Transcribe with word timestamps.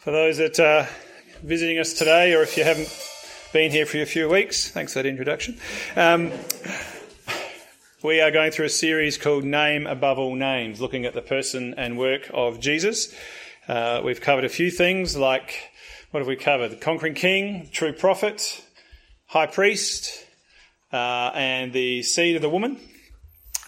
For 0.00 0.12
those 0.12 0.38
that 0.38 0.58
are 0.58 0.88
visiting 1.42 1.78
us 1.78 1.92
today, 1.92 2.32
or 2.32 2.40
if 2.40 2.56
you 2.56 2.64
haven't 2.64 2.88
been 3.52 3.70
here 3.70 3.84
for 3.84 3.98
a 3.98 4.06
few 4.06 4.30
weeks, 4.30 4.70
thanks 4.70 4.94
for 4.94 5.02
that 5.02 5.06
introduction. 5.06 5.58
Um, 5.94 6.32
we 8.02 8.22
are 8.22 8.30
going 8.30 8.50
through 8.50 8.64
a 8.64 8.70
series 8.70 9.18
called 9.18 9.44
Name 9.44 9.86
Above 9.86 10.18
All 10.18 10.34
Names, 10.34 10.80
looking 10.80 11.04
at 11.04 11.12
the 11.12 11.20
person 11.20 11.74
and 11.76 11.98
work 11.98 12.30
of 12.32 12.60
Jesus. 12.60 13.14
Uh, 13.68 14.00
we've 14.02 14.22
covered 14.22 14.46
a 14.46 14.48
few 14.48 14.70
things 14.70 15.18
like 15.18 15.70
what 16.12 16.20
have 16.20 16.26
we 16.26 16.36
covered? 16.36 16.70
The 16.70 16.76
conquering 16.76 17.12
king, 17.12 17.68
true 17.70 17.92
prophet, 17.92 18.64
high 19.26 19.48
priest, 19.48 20.24
uh, 20.94 21.30
and 21.34 21.74
the 21.74 22.02
seed 22.04 22.36
of 22.36 22.42
the 22.42 22.48
woman. 22.48 22.80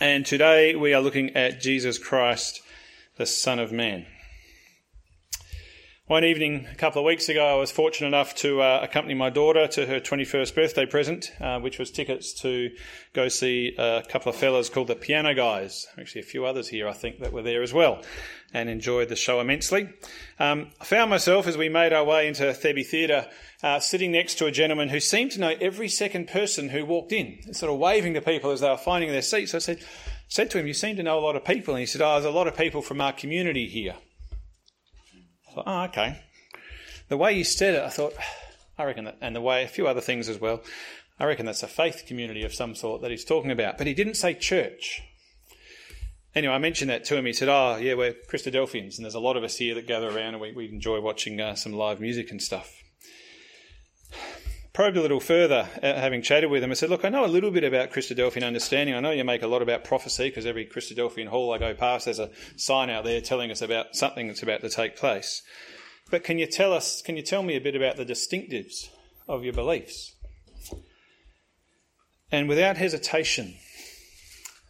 And 0.01 0.25
today 0.25 0.77
we 0.77 0.95
are 0.95 1.03
looking 1.03 1.37
at 1.37 1.61
Jesus 1.61 1.99
Christ, 1.99 2.63
the 3.19 3.27
Son 3.27 3.59
of 3.59 3.71
Man. 3.71 4.07
One 6.13 6.27
evening, 6.27 6.67
a 6.71 6.75
couple 6.75 7.01
of 7.01 7.07
weeks 7.07 7.31
ago, 7.31 7.43
I 7.43 7.55
was 7.55 7.71
fortunate 7.71 8.09
enough 8.09 8.35
to 8.35 8.61
uh, 8.61 8.81
accompany 8.83 9.15
my 9.15 9.31
daughter 9.31 9.67
to 9.67 9.87
her 9.87 9.99
21st 9.99 10.55
birthday 10.55 10.85
present, 10.85 11.33
uh, 11.41 11.59
which 11.59 11.79
was 11.79 11.91
tickets 11.91 12.35
to 12.43 12.71
go 13.15 13.29
see 13.29 13.75
a 13.79 14.03
couple 14.07 14.29
of 14.29 14.37
fellas 14.37 14.69
called 14.69 14.89
the 14.89 14.95
Piano 14.95 15.33
Guys. 15.33 15.87
Actually, 15.99 16.21
a 16.21 16.25
few 16.25 16.45
others 16.45 16.69
here, 16.69 16.87
I 16.87 16.93
think, 16.93 17.21
that 17.21 17.33
were 17.33 17.41
there 17.41 17.63
as 17.63 17.73
well, 17.73 18.03
and 18.53 18.69
enjoyed 18.69 19.09
the 19.09 19.17
show 19.17 19.41
immensely. 19.41 19.89
Um, 20.39 20.73
I 20.83 20.85
found 20.85 21.09
myself, 21.09 21.47
as 21.47 21.57
we 21.57 21.71
made 21.71 21.95
our 21.95 22.05
way 22.05 22.29
into 22.29 22.53
Thebe 22.53 22.85
Theatre, 22.85 23.27
uh, 23.63 23.81
sitting 23.81 24.13
next 24.13 24.35
to 24.35 24.45
a 24.45 24.53
gentleman 24.53 24.91
who 24.91 25.01
seemed 25.01 25.31
to 25.31 25.41
know 25.41 25.55
every 25.63 25.89
second 25.89 26.29
person 26.29 26.69
who 26.69 26.85
walked 26.85 27.13
in, 27.13 27.55
sort 27.55 27.73
of 27.73 27.79
waving 27.79 28.13
to 28.13 28.21
people 28.21 28.51
as 28.51 28.61
they 28.61 28.69
were 28.69 28.77
finding 28.77 29.11
their 29.11 29.23
seats. 29.23 29.55
I 29.55 29.61
said, 29.61 29.79
said 30.29 30.51
to 30.51 30.59
him, 30.59 30.67
You 30.67 30.75
seem 30.75 30.97
to 30.97 31.03
know 31.03 31.19
a 31.19 31.25
lot 31.25 31.37
of 31.37 31.45
people. 31.47 31.73
And 31.73 31.81
he 31.81 31.87
said, 31.87 32.03
Oh, 32.03 32.13
there's 32.13 32.27
a 32.27 32.31
lot 32.31 32.49
of 32.49 32.55
people 32.55 32.83
from 32.83 33.01
our 33.01 33.15
community 33.15 33.67
here. 33.67 33.95
I 35.53 35.55
thought, 35.55 35.65
oh, 35.67 35.83
okay. 35.85 36.21
The 37.09 37.17
way 37.17 37.35
you 37.35 37.45
said 37.45 37.75
it, 37.75 37.83
I 37.83 37.89
thought, 37.89 38.15
I 38.79 38.85
reckon 38.85 39.05
that, 39.05 39.19
and 39.21 39.37
the 39.37 39.41
way, 39.41 39.65
a 39.65 39.69
few 39.69 39.87
other 39.87 40.01
things 40.01 40.29
as 40.29 40.41
well, 40.41 40.63
I 41.21 41.27
reckon 41.27 41.47
that's 41.47 41.63
a 41.63 41.69
faith 41.69 42.05
community 42.07 42.43
of 42.43 42.55
some 42.55 42.75
sort 42.75 43.03
that 43.03 43.11
he's 43.11 43.25
talking 43.25 43.51
about. 43.51 43.79
But 43.79 43.87
he 43.87 43.95
didn't 43.95 44.15
say 44.15 44.35
church. 44.35 45.03
Anyway, 46.35 46.55
I 46.55 46.59
mentioned 46.59 46.91
that 46.91 47.05
to 47.05 47.17
him. 47.17 47.27
He 47.27 47.35
said, 47.35 47.49
Oh, 47.49 47.77
yeah, 47.77 47.95
we're 47.95 48.15
Christadelphians, 48.15 48.97
and 48.97 49.05
there's 49.05 49.15
a 49.15 49.21
lot 49.21 49.37
of 49.37 49.45
us 49.45 49.59
here 49.59 49.75
that 49.75 49.87
gather 49.87 50.09
around 50.09 50.35
and 50.35 50.41
we, 50.41 50.53
we 50.53 50.69
enjoy 50.69 51.01
watching 51.01 51.41
uh, 51.41 51.55
some 51.55 51.73
live 51.75 52.01
music 52.01 52.31
and 52.31 52.43
stuff. 52.43 52.82
Probed 54.73 54.97
a 54.97 55.03
little 55.03 55.21
further, 55.21 55.69
uh, 55.83 56.01
having 56.01 56.23
chatted 56.23 56.51
with 56.51 56.65
him. 56.65 56.71
I 56.71 56.75
said, 56.75 56.89
Look, 56.89 57.05
I 57.05 57.11
know 57.11 57.27
a 57.27 57.27
little 57.27 57.51
bit 57.51 57.63
about 57.63 57.91
Christadelphian 57.91 58.47
understanding. 58.47 58.95
I 58.95 59.01
know 59.01 59.11
you 59.11 59.23
make 59.23 59.43
a 59.43 59.47
lot 59.47 59.61
about 59.61 59.85
prophecy 59.85 60.31
because 60.31 60.47
every 60.47 60.65
Christadelphian 60.65 61.29
hall 61.29 61.53
I 61.53 61.59
go 61.59 61.75
past, 61.75 62.07
there's 62.07 62.19
a 62.19 62.31
sign 62.57 62.89
out 62.89 63.05
there 63.05 63.21
telling 63.21 63.51
us 63.51 63.61
about 63.61 63.95
something 63.95 64.29
that's 64.29 64.43
about 64.43 64.63
to 64.63 64.71
take 64.71 64.97
place. 64.97 65.43
But 66.11 66.25
can 66.25 66.39
you 66.39 66.47
tell 66.47 66.73
us, 66.73 67.03
can 67.03 67.17
you 67.17 67.23
tell 67.23 67.43
me 67.43 67.55
a 67.55 67.61
bit 67.61 67.77
about 67.77 67.97
the 67.97 68.07
distinctives 68.07 68.89
of 69.29 69.45
your 69.45 69.53
beliefs? 69.53 70.15
And 72.31 72.49
without 72.49 72.79
hesitation, 72.79 73.57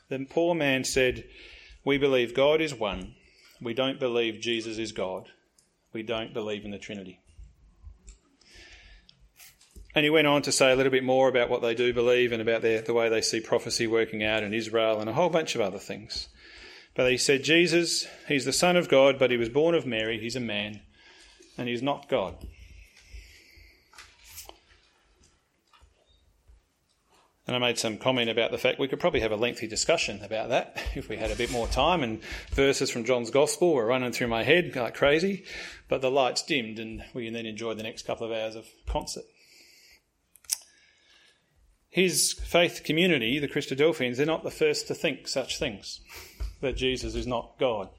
the 0.08 0.26
poor 0.28 0.52
man 0.56 0.82
said, 0.82 1.24
We 1.84 1.96
believe 1.96 2.34
God 2.34 2.60
is 2.60 2.74
one. 2.74 3.14
We 3.60 3.72
don't 3.72 4.00
believe 4.00 4.40
Jesus 4.40 4.78
is 4.78 4.90
God. 4.90 5.28
We 5.92 6.02
don't 6.02 6.34
believe 6.34 6.64
in 6.64 6.72
the 6.72 6.78
Trinity. 6.78 7.21
And 9.94 10.04
he 10.04 10.10
went 10.10 10.26
on 10.26 10.42
to 10.42 10.52
say 10.52 10.72
a 10.72 10.76
little 10.76 10.92
bit 10.92 11.04
more 11.04 11.28
about 11.28 11.50
what 11.50 11.60
they 11.60 11.74
do 11.74 11.92
believe 11.92 12.32
and 12.32 12.40
about 12.40 12.62
their, 12.62 12.80
the 12.80 12.94
way 12.94 13.08
they 13.08 13.20
see 13.20 13.40
prophecy 13.40 13.86
working 13.86 14.24
out 14.24 14.42
in 14.42 14.54
Israel 14.54 15.00
and 15.00 15.10
a 15.10 15.12
whole 15.12 15.28
bunch 15.28 15.54
of 15.54 15.60
other 15.60 15.78
things. 15.78 16.28
But 16.94 17.10
he 17.10 17.18
said, 17.18 17.42
Jesus, 17.42 18.06
he's 18.28 18.44
the 18.44 18.52
Son 18.52 18.76
of 18.76 18.88
God, 18.88 19.18
but 19.18 19.30
he 19.30 19.36
was 19.36 19.48
born 19.48 19.74
of 19.74 19.86
Mary, 19.86 20.18
he's 20.18 20.36
a 20.36 20.40
man, 20.40 20.80
and 21.56 21.68
he's 21.68 21.82
not 21.82 22.08
God. 22.08 22.36
And 27.46 27.56
I 27.56 27.58
made 27.58 27.78
some 27.78 27.98
comment 27.98 28.30
about 28.30 28.50
the 28.50 28.58
fact 28.58 28.78
we 28.78 28.86
could 28.86 29.00
probably 29.00 29.20
have 29.20 29.32
a 29.32 29.36
lengthy 29.36 29.66
discussion 29.66 30.22
about 30.22 30.50
that 30.50 30.80
if 30.94 31.08
we 31.08 31.16
had 31.16 31.30
a 31.30 31.36
bit 31.36 31.50
more 31.50 31.66
time. 31.66 32.02
And 32.02 32.22
verses 32.52 32.90
from 32.90 33.04
John's 33.04 33.30
Gospel 33.30 33.74
were 33.74 33.86
running 33.86 34.12
through 34.12 34.28
my 34.28 34.44
head 34.44 34.74
like 34.76 34.94
crazy. 34.94 35.44
But 35.88 36.00
the 36.00 36.10
lights 36.10 36.42
dimmed, 36.42 36.78
and 36.78 37.04
we 37.12 37.28
then 37.30 37.44
enjoy 37.46 37.74
the 37.74 37.82
next 37.82 38.06
couple 38.06 38.26
of 38.26 38.32
hours 38.32 38.54
of 38.54 38.66
concert. 38.86 39.24
His 41.92 42.32
faith 42.32 42.84
community, 42.84 43.38
the 43.38 43.46
Christadelphians, 43.46 44.16
they're 44.16 44.24
not 44.24 44.44
the 44.44 44.50
first 44.50 44.88
to 44.88 44.94
think 44.94 45.28
such 45.28 45.58
things, 45.58 46.00
that 46.62 46.74
Jesus 46.74 47.14
is 47.14 47.26
not 47.26 47.58
God. 47.60 47.90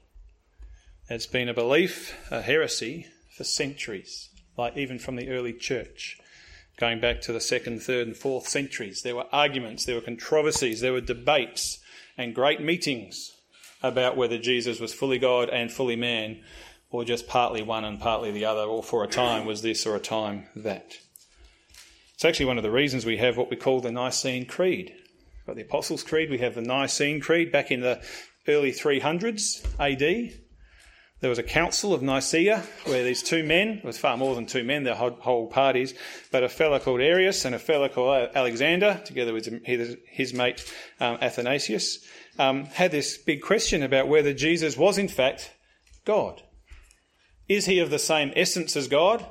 It's 1.08 1.28
been 1.28 1.48
a 1.48 1.54
belief, 1.54 2.12
a 2.28 2.42
heresy, 2.42 3.06
for 3.36 3.44
centuries, 3.44 4.30
like 4.58 4.76
even 4.76 4.98
from 4.98 5.14
the 5.14 5.28
early 5.28 5.52
church. 5.52 6.18
Going 6.76 6.98
back 6.98 7.20
to 7.20 7.32
the 7.32 7.40
second, 7.40 7.84
third, 7.84 8.08
and 8.08 8.16
fourth 8.16 8.48
centuries, 8.48 9.02
there 9.02 9.14
were 9.14 9.26
arguments, 9.30 9.84
there 9.84 9.94
were 9.94 10.00
controversies, 10.00 10.80
there 10.80 10.92
were 10.92 11.00
debates, 11.00 11.78
and 12.18 12.34
great 12.34 12.60
meetings 12.60 13.30
about 13.80 14.16
whether 14.16 14.38
Jesus 14.38 14.80
was 14.80 14.92
fully 14.92 15.20
God 15.20 15.48
and 15.50 15.70
fully 15.70 15.94
man, 15.94 16.42
or 16.90 17.04
just 17.04 17.28
partly 17.28 17.62
one 17.62 17.84
and 17.84 18.00
partly 18.00 18.32
the 18.32 18.44
other, 18.44 18.62
or 18.62 18.82
for 18.82 19.04
a 19.04 19.08
time 19.08 19.46
was 19.46 19.62
this 19.62 19.86
or 19.86 19.94
a 19.94 20.00
time 20.00 20.48
that. 20.56 20.94
It's 22.14 22.24
actually 22.24 22.46
one 22.46 22.58
of 22.58 22.62
the 22.62 22.70
reasons 22.70 23.04
we 23.04 23.16
have 23.16 23.36
what 23.36 23.50
we 23.50 23.56
call 23.56 23.80
the 23.80 23.90
Nicene 23.90 24.46
Creed. 24.46 24.92
We've 24.94 25.46
got 25.46 25.56
the 25.56 25.62
Apostles' 25.62 26.04
Creed, 26.04 26.30
we 26.30 26.38
have 26.38 26.54
the 26.54 26.62
Nicene 26.62 27.20
Creed 27.20 27.50
back 27.50 27.70
in 27.70 27.80
the 27.80 28.02
early 28.46 28.70
300s 28.70 29.64
AD. 29.80 30.38
There 31.20 31.30
was 31.30 31.38
a 31.38 31.42
council 31.42 31.92
of 31.92 32.02
Nicaea 32.02 32.62
where 32.84 33.02
these 33.02 33.22
two 33.22 33.42
men, 33.42 33.78
it 33.78 33.84
was 33.84 33.98
far 33.98 34.16
more 34.16 34.34
than 34.34 34.46
two 34.46 34.62
men, 34.62 34.84
they're 34.84 34.94
whole 34.94 35.48
parties, 35.48 35.94
but 36.30 36.44
a 36.44 36.48
fellow 36.48 36.78
called 36.78 37.00
Arius 37.00 37.44
and 37.44 37.54
a 37.54 37.58
fellow 37.58 37.88
called 37.88 38.30
Alexander, 38.34 39.00
together 39.04 39.32
with 39.32 39.46
his 39.64 40.34
mate 40.34 40.72
um, 41.00 41.18
Athanasius, 41.20 41.98
um, 42.38 42.66
had 42.66 42.90
this 42.90 43.18
big 43.18 43.42
question 43.42 43.82
about 43.82 44.06
whether 44.06 44.32
Jesus 44.32 44.76
was 44.76 44.98
in 44.98 45.08
fact 45.08 45.52
God. 46.04 46.42
Is 47.48 47.66
he 47.66 47.80
of 47.80 47.90
the 47.90 47.98
same 47.98 48.32
essence 48.36 48.76
as 48.76 48.86
God? 48.86 49.26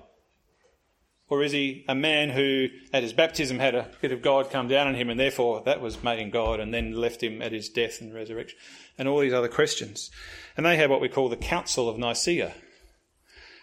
Or 1.33 1.41
is 1.41 1.51
he 1.51 1.83
a 1.88 1.95
man 1.95 2.29
who, 2.29 2.67
at 2.94 3.01
his 3.01 3.11
baptism, 3.11 3.57
had 3.57 3.73
a 3.73 3.89
bit 4.01 4.11
of 4.11 4.21
God 4.21 4.51
come 4.51 4.67
down 4.67 4.85
on 4.85 4.94
him 4.94 5.09
and 5.09 5.19
therefore 5.19 5.63
that 5.66 5.81
was 5.81 6.03
made 6.03 6.19
in 6.19 6.29
God 6.29 6.59
and 6.59 6.71
then 6.71 6.94
left 6.94 7.23
him 7.23 7.41
at 7.41 7.51
his 7.51 7.69
death 7.69 8.01
and 8.01 8.13
resurrection? 8.13 8.55
And 8.99 9.07
all 9.07 9.19
these 9.19 9.33
other 9.33 9.47
questions. 9.47 10.11
And 10.55 10.63
they 10.63 10.77
had 10.77 10.91
what 10.91 11.01
we 11.01 11.09
call 11.09 11.29
the 11.29 11.35
Council 11.35 11.89
of 11.89 11.97
Nicaea. 11.97 12.53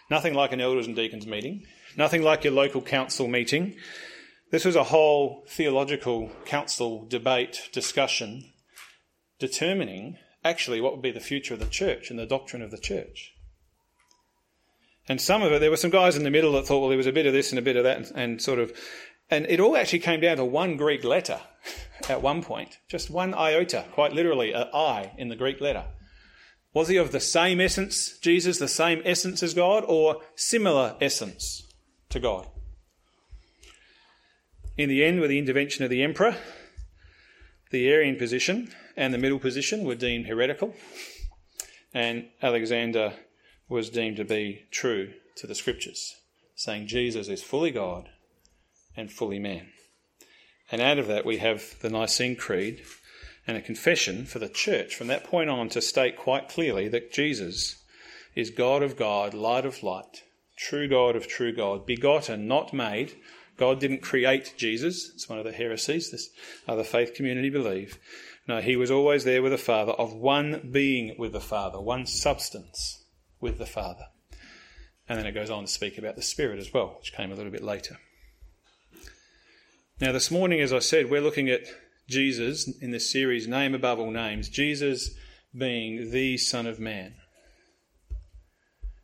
Nothing 0.09 0.33
like 0.33 0.51
an 0.51 0.59
elders 0.59 0.85
and 0.85 0.97
deacons 0.97 1.25
meeting, 1.25 1.65
nothing 1.95 2.21
like 2.21 2.43
your 2.43 2.51
local 2.51 2.81
council 2.81 3.29
meeting. 3.29 3.77
This 4.51 4.65
was 4.65 4.75
a 4.75 4.83
whole 4.83 5.45
theological 5.47 6.29
council 6.43 7.05
debate, 7.05 7.69
discussion, 7.71 8.51
determining 9.39 10.17
actually 10.43 10.81
what 10.81 10.91
would 10.91 11.01
be 11.01 11.11
the 11.11 11.21
future 11.21 11.53
of 11.53 11.61
the 11.61 11.67
church 11.67 12.09
and 12.09 12.19
the 12.19 12.25
doctrine 12.25 12.61
of 12.63 12.71
the 12.71 12.77
church. 12.77 13.30
And 15.11 15.19
some 15.19 15.43
of 15.43 15.51
it, 15.51 15.59
there 15.59 15.69
were 15.69 15.75
some 15.75 15.91
guys 15.91 16.15
in 16.15 16.23
the 16.23 16.31
middle 16.31 16.53
that 16.53 16.65
thought, 16.65 16.79
well, 16.79 16.87
there 16.87 16.97
was 16.97 17.05
a 17.05 17.11
bit 17.11 17.25
of 17.25 17.33
this 17.33 17.51
and 17.51 17.59
a 17.59 17.61
bit 17.61 17.75
of 17.75 17.83
that, 17.83 17.97
and, 17.97 18.11
and 18.15 18.41
sort 18.41 18.59
of, 18.59 18.71
and 19.29 19.45
it 19.49 19.59
all 19.59 19.75
actually 19.75 19.99
came 19.99 20.21
down 20.21 20.37
to 20.37 20.45
one 20.45 20.77
Greek 20.77 21.03
letter 21.03 21.41
at 22.09 22.21
one 22.21 22.41
point, 22.41 22.77
just 22.87 23.09
one 23.09 23.33
iota, 23.33 23.83
quite 23.91 24.13
literally, 24.13 24.53
an 24.53 24.69
I 24.73 25.11
in 25.17 25.27
the 25.27 25.35
Greek 25.35 25.59
letter. 25.59 25.83
Was 26.73 26.87
he 26.87 26.95
of 26.95 27.11
the 27.11 27.19
same 27.19 27.59
essence, 27.59 28.19
Jesus, 28.19 28.57
the 28.57 28.69
same 28.69 29.01
essence 29.03 29.43
as 29.43 29.53
God, 29.53 29.83
or 29.85 30.21
similar 30.35 30.95
essence 31.01 31.67
to 32.07 32.21
God? 32.21 32.47
In 34.77 34.87
the 34.87 35.03
end, 35.03 35.19
with 35.19 35.29
the 35.29 35.39
intervention 35.39 35.83
of 35.83 35.89
the 35.89 36.03
emperor, 36.03 36.37
the 37.69 37.89
Arian 37.89 38.15
position 38.15 38.71
and 38.95 39.13
the 39.13 39.17
middle 39.17 39.39
position 39.39 39.83
were 39.83 39.95
deemed 39.95 40.27
heretical, 40.27 40.73
and 41.93 42.29
Alexander 42.41 43.11
was 43.71 43.89
deemed 43.89 44.17
to 44.17 44.25
be 44.25 44.65
true 44.69 45.13
to 45.37 45.47
the 45.47 45.55
scriptures, 45.55 46.17
saying 46.55 46.87
Jesus 46.87 47.29
is 47.29 47.41
fully 47.41 47.71
God 47.71 48.09
and 48.97 49.09
fully 49.09 49.39
man. 49.39 49.69
And 50.69 50.81
out 50.81 50.99
of 50.99 51.07
that, 51.07 51.25
we 51.25 51.37
have 51.37 51.79
the 51.81 51.89
Nicene 51.89 52.35
Creed 52.35 52.83
and 53.47 53.55
a 53.55 53.61
confession 53.61 54.25
for 54.25 54.39
the 54.39 54.49
church 54.49 54.93
from 54.93 55.07
that 55.07 55.23
point 55.23 55.49
on 55.49 55.69
to 55.69 55.81
state 55.81 56.17
quite 56.17 56.49
clearly 56.49 56.89
that 56.89 57.13
Jesus 57.13 57.81
is 58.35 58.49
God 58.49 58.83
of 58.83 58.97
God, 58.97 59.33
light 59.33 59.65
of 59.65 59.83
light, 59.83 60.23
true 60.57 60.89
God 60.89 61.15
of 61.15 61.27
true 61.27 61.55
God, 61.55 61.85
begotten, 61.85 62.49
not 62.49 62.73
made. 62.73 63.15
God 63.55 63.79
didn't 63.79 64.01
create 64.01 64.53
Jesus. 64.57 65.11
It's 65.13 65.29
one 65.29 65.39
of 65.39 65.45
the 65.45 65.53
heresies 65.53 66.11
this 66.11 66.29
other 66.67 66.83
faith 66.83 67.13
community 67.13 67.49
believe. 67.49 67.97
No, 68.49 68.59
he 68.59 68.75
was 68.75 68.91
always 68.91 69.23
there 69.23 69.41
with 69.41 69.53
the 69.53 69.57
Father, 69.57 69.93
of 69.93 70.13
one 70.13 70.69
being 70.73 71.15
with 71.17 71.31
the 71.31 71.39
Father, 71.39 71.79
one 71.79 72.05
substance 72.05 73.00
with 73.41 73.57
the 73.57 73.65
Father. 73.65 74.05
And 75.09 75.19
then 75.19 75.25
it 75.25 75.33
goes 75.33 75.49
on 75.49 75.65
to 75.65 75.71
speak 75.71 75.97
about 75.97 76.15
the 76.15 76.21
Spirit 76.21 76.59
as 76.59 76.71
well, 76.73 76.95
which 76.97 77.13
came 77.13 77.31
a 77.31 77.35
little 77.35 77.51
bit 77.51 77.63
later. 77.63 77.97
Now, 79.99 80.11
this 80.11 80.31
morning, 80.31 80.61
as 80.61 80.71
I 80.71 80.79
said, 80.79 81.09
we're 81.09 81.21
looking 81.21 81.49
at 81.49 81.65
Jesus 82.07 82.67
in 82.81 82.91
this 82.91 83.11
series, 83.11 83.47
Name 83.47 83.75
Above 83.75 83.99
All 83.99 84.11
Names, 84.11 84.49
Jesus 84.49 85.11
being 85.55 86.11
the 86.11 86.37
Son 86.37 86.65
of 86.65 86.79
Man. 86.79 87.15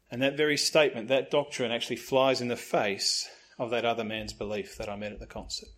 And 0.09 0.21
that 0.21 0.37
very 0.37 0.57
statement, 0.57 1.09
that 1.09 1.29
doctrine, 1.29 1.71
actually 1.71 1.97
flies 1.97 2.39
in 2.39 2.47
the 2.47 2.55
face 2.55 3.27
of 3.59 3.69
that 3.71 3.85
other 3.85 4.03
man's 4.03 4.33
belief 4.33 4.77
that 4.77 4.89
I 4.89 4.95
met 4.95 5.11
at 5.11 5.19
the 5.19 5.25
concert. 5.25 5.69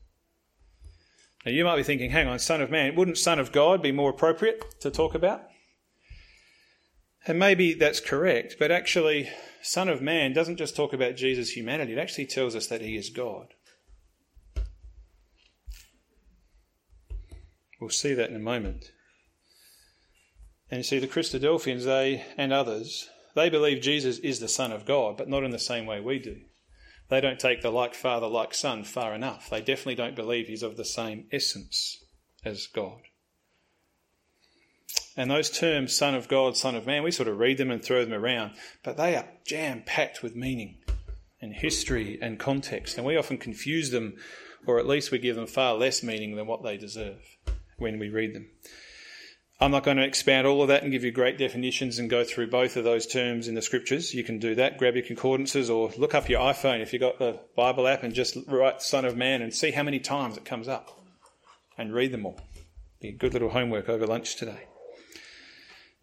Now, 1.45 1.51
you 1.51 1.63
might 1.63 1.77
be 1.77 1.83
thinking, 1.83 2.11
hang 2.11 2.27
on, 2.27 2.38
Son 2.38 2.61
of 2.61 2.69
Man, 2.69 2.95
wouldn't 2.95 3.17
Son 3.17 3.39
of 3.39 3.51
God 3.51 3.81
be 3.81 3.91
more 3.91 4.11
appropriate 4.11 4.79
to 4.81 4.91
talk 4.91 5.15
about? 5.15 5.44
And 7.30 7.38
maybe 7.38 7.76
that's 7.76 8.00
correct, 8.00 8.56
but 8.58 8.72
actually, 8.72 9.30
Son 9.62 9.88
of 9.88 10.02
Man 10.02 10.34
doesn't 10.34 10.58
just 10.58 10.76
talk 10.76 10.94
about 10.94 11.16
Jesus' 11.16 11.52
humanity, 11.52 11.94
it 11.94 12.00
actually 12.00 12.26
tells 12.26 12.56
us 12.56 12.66
that 12.66 12.81
he 12.81 12.98
is 12.98 13.12
God. 13.12 13.54
We'll 17.80 17.92
see 17.92 18.16
that 18.16 18.31
in 18.31 18.36
a 18.36 18.40
moment. 18.40 18.94
And 20.72 20.80
you 20.80 20.84
see, 20.84 20.98
the 20.98 21.08
Christadelphians, 21.08 21.86
they 21.86 22.26
and 22.36 22.52
others, 22.52 23.08
they 23.36 23.52
believe 23.52 23.84
Jesus 23.84 24.18
is 24.18 24.40
the 24.40 24.48
Son 24.48 24.72
of 24.72 24.88
God, 24.88 25.16
but 25.16 25.30
not 25.30 25.44
in 25.44 25.52
the 25.52 25.60
same 25.60 25.86
way 25.86 26.02
we 26.02 26.18
do. 26.18 26.38
They 27.10 27.22
don't 27.22 27.40
take 27.40 27.62
the 27.62 27.70
like 27.70 27.94
Father, 27.94 28.28
like 28.28 28.56
Son 28.56 28.84
far 28.84 29.14
enough. 29.14 29.52
They 29.52 29.62
definitely 29.62 29.94
don't 29.94 30.16
believe 30.16 30.48
he's 30.48 30.64
of 30.64 30.78
the 30.78 30.84
same 30.84 31.28
essence 31.31 32.04
as 32.44 32.66
God. 32.66 33.02
And 35.15 35.30
those 35.30 35.50
terms, 35.50 35.95
Son 35.95 36.15
of 36.15 36.27
God, 36.27 36.56
Son 36.56 36.75
of 36.75 36.88
Man, 36.88 37.03
we 37.03 37.12
sort 37.12 37.27
of 37.27 37.39
read 37.39 37.57
them 37.57 37.71
and 37.71 37.83
throw 37.83 38.06
them 38.06 38.13
around, 38.13 38.53
but 38.83 38.95
they 38.95 39.15
are 39.15 39.27
jam 39.45 39.83
packed 39.86 40.24
with 40.24 40.36
meaning 40.36 40.77
and 41.41 41.53
history 41.53 42.18
and 42.21 42.39
context. 42.39 42.97
And 42.97 43.06
we 43.06 43.18
often 43.18 43.38
confuse 43.38 43.91
them, 43.91 44.15
or 44.65 44.80
at 44.80 44.88
least 44.88 45.12
we 45.12 45.19
give 45.19 45.36
them 45.36 45.47
far 45.47 45.74
less 45.74 46.03
meaning 46.03 46.36
than 46.36 46.47
what 46.47 46.63
they 46.63 46.77
deserve 46.77 47.19
when 47.77 48.00
we 48.00 48.09
read 48.09 48.33
them. 48.33 48.47
I'm 49.62 49.71
not 49.71 49.83
going 49.83 49.97
to 49.97 50.06
expand 50.06 50.47
all 50.47 50.62
of 50.62 50.69
that 50.69 50.83
and 50.83 50.92
give 50.92 51.03
you 51.03 51.12
great 51.12 51.38
definitions 51.38 52.00
and 52.00 52.09
go 52.09 52.24
through 52.24 52.50
both 52.50 52.77
of 52.77 52.85
those 52.85 53.06
terms 53.06 53.50
in 53.50 53.56
the 53.56 53.62
scriptures. 53.62 54.13
You 54.13 54.24
can 54.24 54.39
do 54.39 54.56
that. 54.56 54.77
Grab 54.77 54.95
your 54.95 55.06
concordances 55.06 55.69
or 55.69 55.92
look 55.97 56.15
up 56.15 56.30
your 56.30 56.39
iPhone 56.39 56.81
if 56.81 56.94
you've 56.94 57.01
got 57.01 57.19
the 57.19 57.42
Bible 57.57 57.85
app 57.85 58.03
and 58.03 58.13
just 58.13 58.38
write 58.47 58.81
Son 58.81 59.03
of 59.03 59.18
Man 59.18 59.42
and 59.42 59.53
see 59.53 59.71
how 59.71 59.83
many 59.83 60.00
times 60.00 60.38
it 60.38 60.45
comes 60.45 60.69
up 60.69 61.01
and 61.77 61.94
read 61.94 62.13
them 62.13 62.25
all. 62.25 62.39
Be 63.01 63.09
a 63.09 63.13
good 63.13 63.33
little 63.33 63.50
homework 63.50 63.89
over 63.89 64.07
lunch 64.07 64.38
today. 64.38 64.63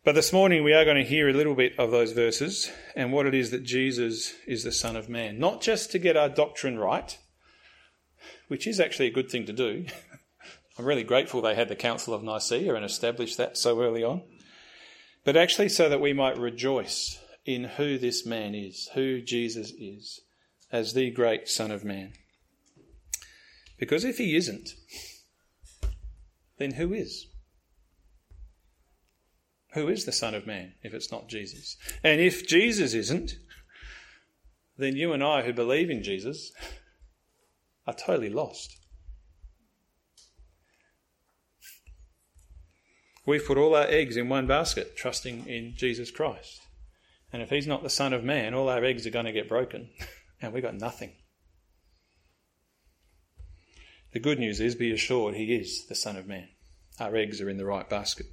But 0.07 0.15
this 0.15 0.33
morning 0.33 0.63
we 0.63 0.73
are 0.73 0.85
going 0.85 0.99
to 0.99 1.03
hear 1.03 1.29
a 1.29 1.33
little 1.33 1.57
bit 1.57 1.77
of 1.81 1.91
those 1.91 2.13
verses 2.13 2.71
and 2.95 3.13
what 3.13 3.27
it 3.27 3.35
is 3.35 3.51
that 3.51 3.65
Jesus 3.65 4.35
is 4.47 4.63
the 4.63 4.71
Son 4.71 4.95
of 4.95 5.09
Man. 5.09 5.41
Not 5.41 5.61
just 5.61 5.91
to 5.91 5.99
get 5.99 6.17
our 6.17 6.29
doctrine 6.29 6.79
right, 6.79 7.19
which 8.47 8.69
is 8.69 8.79
actually 8.79 9.09
a 9.09 9.13
good 9.13 9.29
thing 9.29 9.47
to 9.47 9.53
do. 9.53 9.87
I'm 10.79 10.85
really 10.85 11.03
grateful 11.03 11.43
they 11.43 11.57
had 11.57 11.69
the 11.69 11.75
Council 11.75 12.15
of 12.15 12.23
Nicaea 12.23 12.77
and 12.77 12.85
established 12.85 13.37
that 13.39 13.59
so 13.59 13.83
early 13.83 14.05
on. 14.05 14.23
But 15.25 15.37
actually, 15.37 15.71
so 15.71 15.89
that 15.89 16.01
we 16.01 16.13
might 16.13 16.39
rejoice 16.39 17.19
in 17.45 17.65
who 17.65 17.99
this 17.99 18.25
man 18.25 18.55
is, 18.55 18.89
who 18.95 19.21
Jesus 19.21 19.73
is, 19.73 20.21
as 20.71 20.95
the 20.95 21.11
great 21.11 21.49
Son 21.49 21.73
of 21.73 21.85
Man. 21.85 22.13
Because 23.77 24.05
if 24.05 24.19
he 24.19 24.37
isn't, 24.37 24.71
then 26.59 26.75
who 26.75 26.93
is? 26.93 27.27
Who 29.77 29.89
is 29.89 30.07
the 30.07 30.13
Son 30.13 30.35
of 30.35 30.47
Man 30.47 30.73
if 30.83 30.95
it's 30.95 31.13
not 31.13 31.29
Jesus? 31.29 31.77
And 32.03 32.19
if 32.19 32.49
Jesus 32.49 32.95
isn't, 32.95 33.35
then 34.79 34.97
you 34.97 35.13
and 35.13 35.23
I 35.23 35.43
who 35.43 35.53
believe 35.53 35.91
in 35.91 36.03
Jesus 36.03 36.51
are 37.87 37.93
totally 37.93 38.31
lost. 38.31 38.75
We've 43.27 43.45
put 43.45 43.59
all 43.59 43.75
our 43.75 43.87
eggs 43.87 44.17
in 44.17 44.31
one 44.31 44.47
basket, 44.47 44.97
trusting 44.97 45.47
in 45.47 45.75
Jesus 45.77 46.11
Christ. 46.11 46.59
And 47.31 47.43
if 47.43 47.51
he's 47.51 47.67
not 47.67 47.83
the 47.83 47.91
Son 47.91 48.15
of 48.15 48.25
Man, 48.25 48.55
all 48.55 48.71
our 48.71 48.83
eggs 48.83 49.07
are 49.07 49.11
going 49.11 49.27
to 49.27 49.33
get 49.33 49.47
broken, 49.47 49.91
and 50.41 50.55
we've 50.55 50.63
got 50.63 50.75
nothing. 50.75 51.13
The 54.15 54.21
good 54.21 54.39
news 54.39 54.59
is, 54.59 54.75
be 54.75 54.91
assured, 54.91 55.35
he 55.35 55.55
is 55.55 55.85
the 55.87 55.95
Son 55.95 56.17
of 56.17 56.27
Man. 56.27 56.49
Our 56.99 57.15
eggs 57.15 57.43
are 57.43 57.51
in 57.51 57.59
the 57.59 57.67
right 57.67 57.91
basket. 57.91 58.27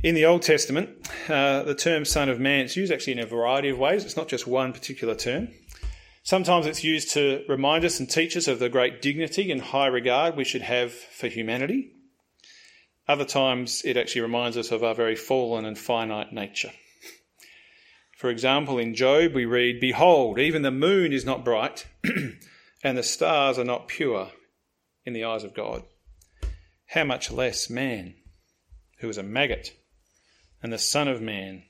In 0.00 0.14
the 0.14 0.26
Old 0.26 0.42
Testament, 0.42 0.90
uh, 1.28 1.64
the 1.64 1.74
term 1.74 2.04
Son 2.04 2.28
of 2.28 2.38
Man 2.38 2.66
is 2.66 2.76
used 2.76 2.92
actually 2.92 3.14
in 3.14 3.18
a 3.18 3.26
variety 3.26 3.68
of 3.68 3.80
ways. 3.80 4.04
It's 4.04 4.16
not 4.16 4.28
just 4.28 4.46
one 4.46 4.72
particular 4.72 5.16
term. 5.16 5.48
Sometimes 6.22 6.66
it's 6.66 6.84
used 6.84 7.10
to 7.14 7.42
remind 7.48 7.84
us 7.84 7.98
and 7.98 8.08
teach 8.08 8.36
us 8.36 8.46
of 8.46 8.60
the 8.60 8.68
great 8.68 9.02
dignity 9.02 9.50
and 9.50 9.60
high 9.60 9.88
regard 9.88 10.36
we 10.36 10.44
should 10.44 10.62
have 10.62 10.92
for 10.92 11.26
humanity. 11.26 11.90
Other 13.08 13.24
times, 13.24 13.82
it 13.84 13.96
actually 13.96 14.20
reminds 14.20 14.56
us 14.56 14.70
of 14.70 14.84
our 14.84 14.94
very 14.94 15.16
fallen 15.16 15.64
and 15.64 15.76
finite 15.76 16.32
nature. 16.32 16.70
For 18.18 18.30
example, 18.30 18.78
in 18.78 18.94
Job, 18.94 19.34
we 19.34 19.46
read, 19.46 19.80
Behold, 19.80 20.38
even 20.38 20.62
the 20.62 20.70
moon 20.70 21.12
is 21.12 21.24
not 21.24 21.44
bright, 21.44 21.86
and 22.84 22.96
the 22.96 23.02
stars 23.02 23.58
are 23.58 23.64
not 23.64 23.88
pure 23.88 24.30
in 25.04 25.12
the 25.12 25.24
eyes 25.24 25.42
of 25.42 25.54
God. 25.54 25.82
How 26.86 27.02
much 27.02 27.32
less 27.32 27.68
man, 27.68 28.14
who 29.00 29.08
is 29.08 29.18
a 29.18 29.24
maggot, 29.24 29.72
and 30.62 30.72
the 30.72 30.78
Son 30.78 31.08
of 31.08 31.20
Man, 31.20 31.64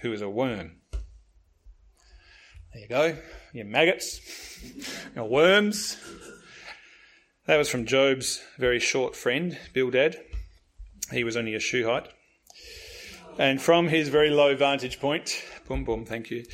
who 0.00 0.12
is 0.12 0.20
a 0.20 0.28
worm. 0.28 0.80
There 2.72 2.82
you 2.82 2.88
go, 2.88 3.16
your 3.52 3.64
maggots, 3.64 4.20
your 5.14 5.28
worms. 5.28 5.96
That 7.46 7.56
was 7.56 7.70
from 7.70 7.86
Job's 7.86 8.42
very 8.58 8.78
short 8.78 9.16
friend, 9.16 9.58
Bildad. 9.72 10.20
He 11.10 11.24
was 11.24 11.36
only 11.36 11.54
a 11.54 11.60
shoe 11.60 11.86
height. 11.86 12.08
And 13.38 13.62
from 13.62 13.88
his 13.88 14.08
very 14.08 14.30
low 14.30 14.54
vantage 14.54 15.00
point, 15.00 15.42
boom, 15.66 15.84
boom, 15.84 16.04
thank 16.04 16.30
you, 16.30 16.44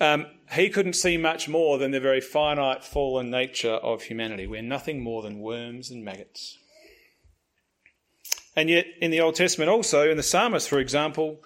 um, 0.00 0.26
he 0.52 0.68
couldn't 0.68 0.92
see 0.92 1.16
much 1.16 1.48
more 1.48 1.78
than 1.78 1.90
the 1.90 2.00
very 2.00 2.20
finite, 2.20 2.84
fallen 2.84 3.30
nature 3.30 3.72
of 3.72 4.02
humanity. 4.02 4.46
We're 4.46 4.62
nothing 4.62 5.02
more 5.02 5.22
than 5.22 5.40
worms 5.40 5.90
and 5.90 6.04
maggots. 6.04 6.58
And 8.58 8.68
yet, 8.68 8.86
in 9.00 9.12
the 9.12 9.20
Old 9.20 9.36
Testament, 9.36 9.70
also, 9.70 10.10
in 10.10 10.16
the 10.16 10.22
psalmist, 10.24 10.68
for 10.68 10.80
example, 10.80 11.44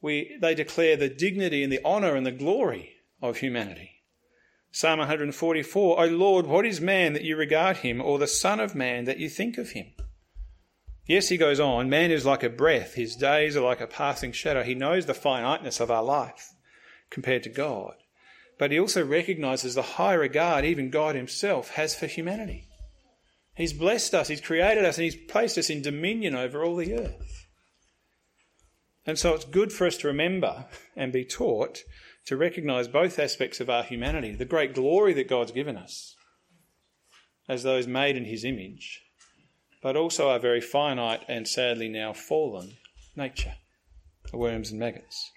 we, 0.00 0.38
they 0.40 0.54
declare 0.54 0.96
the 0.96 1.10
dignity 1.10 1.62
and 1.62 1.70
the 1.70 1.84
honour 1.84 2.16
and 2.16 2.24
the 2.24 2.32
glory 2.32 2.94
of 3.20 3.36
humanity. 3.36 3.90
Psalm 4.70 5.00
144 5.00 6.00
O 6.00 6.06
Lord, 6.06 6.46
what 6.46 6.64
is 6.64 6.80
man 6.80 7.12
that 7.12 7.24
you 7.24 7.36
regard 7.36 7.76
him, 7.76 8.00
or 8.00 8.18
the 8.18 8.26
Son 8.26 8.58
of 8.58 8.74
Man 8.74 9.04
that 9.04 9.18
you 9.18 9.28
think 9.28 9.58
of 9.58 9.72
him? 9.72 9.88
Yes, 11.04 11.28
he 11.28 11.36
goes 11.36 11.60
on, 11.60 11.90
man 11.90 12.10
is 12.10 12.24
like 12.24 12.42
a 12.42 12.48
breath, 12.48 12.94
his 12.94 13.16
days 13.16 13.54
are 13.54 13.60
like 13.60 13.82
a 13.82 13.86
passing 13.86 14.32
shadow. 14.32 14.62
He 14.62 14.74
knows 14.74 15.04
the 15.04 15.12
finiteness 15.12 15.78
of 15.78 15.90
our 15.90 16.02
life 16.02 16.54
compared 17.10 17.42
to 17.42 17.50
God. 17.50 17.96
But 18.58 18.72
he 18.72 18.80
also 18.80 19.04
recognizes 19.04 19.74
the 19.74 19.82
high 19.82 20.14
regard 20.14 20.64
even 20.64 20.88
God 20.88 21.16
himself 21.16 21.72
has 21.72 21.94
for 21.94 22.06
humanity. 22.06 22.69
He's 23.54 23.72
blessed 23.72 24.14
us, 24.14 24.28
he's 24.28 24.40
created 24.40 24.84
us, 24.84 24.96
and 24.96 25.04
he's 25.04 25.16
placed 25.16 25.58
us 25.58 25.70
in 25.70 25.82
dominion 25.82 26.34
over 26.34 26.64
all 26.64 26.76
the 26.76 26.94
earth. 26.94 27.46
And 29.06 29.18
so 29.18 29.34
it's 29.34 29.44
good 29.44 29.72
for 29.72 29.86
us 29.86 29.96
to 29.98 30.08
remember 30.08 30.66
and 30.96 31.12
be 31.12 31.24
taught 31.24 31.80
to 32.26 32.36
recognize 32.36 32.88
both 32.88 33.18
aspects 33.18 33.60
of 33.60 33.68
our 33.68 33.82
humanity 33.82 34.34
the 34.34 34.44
great 34.44 34.74
glory 34.74 35.12
that 35.14 35.28
God's 35.28 35.52
given 35.52 35.76
us 35.76 36.14
as 37.48 37.62
those 37.62 37.86
made 37.86 38.16
in 38.16 38.26
his 38.26 38.44
image 38.44 39.02
but 39.82 39.96
also 39.96 40.28
our 40.28 40.38
very 40.38 40.60
finite 40.60 41.22
and 41.28 41.48
sadly 41.48 41.88
now 41.88 42.12
fallen 42.12 42.76
nature, 43.16 43.54
the 44.30 44.36
worms 44.36 44.70
and 44.70 44.80
maggots. 44.80 45.32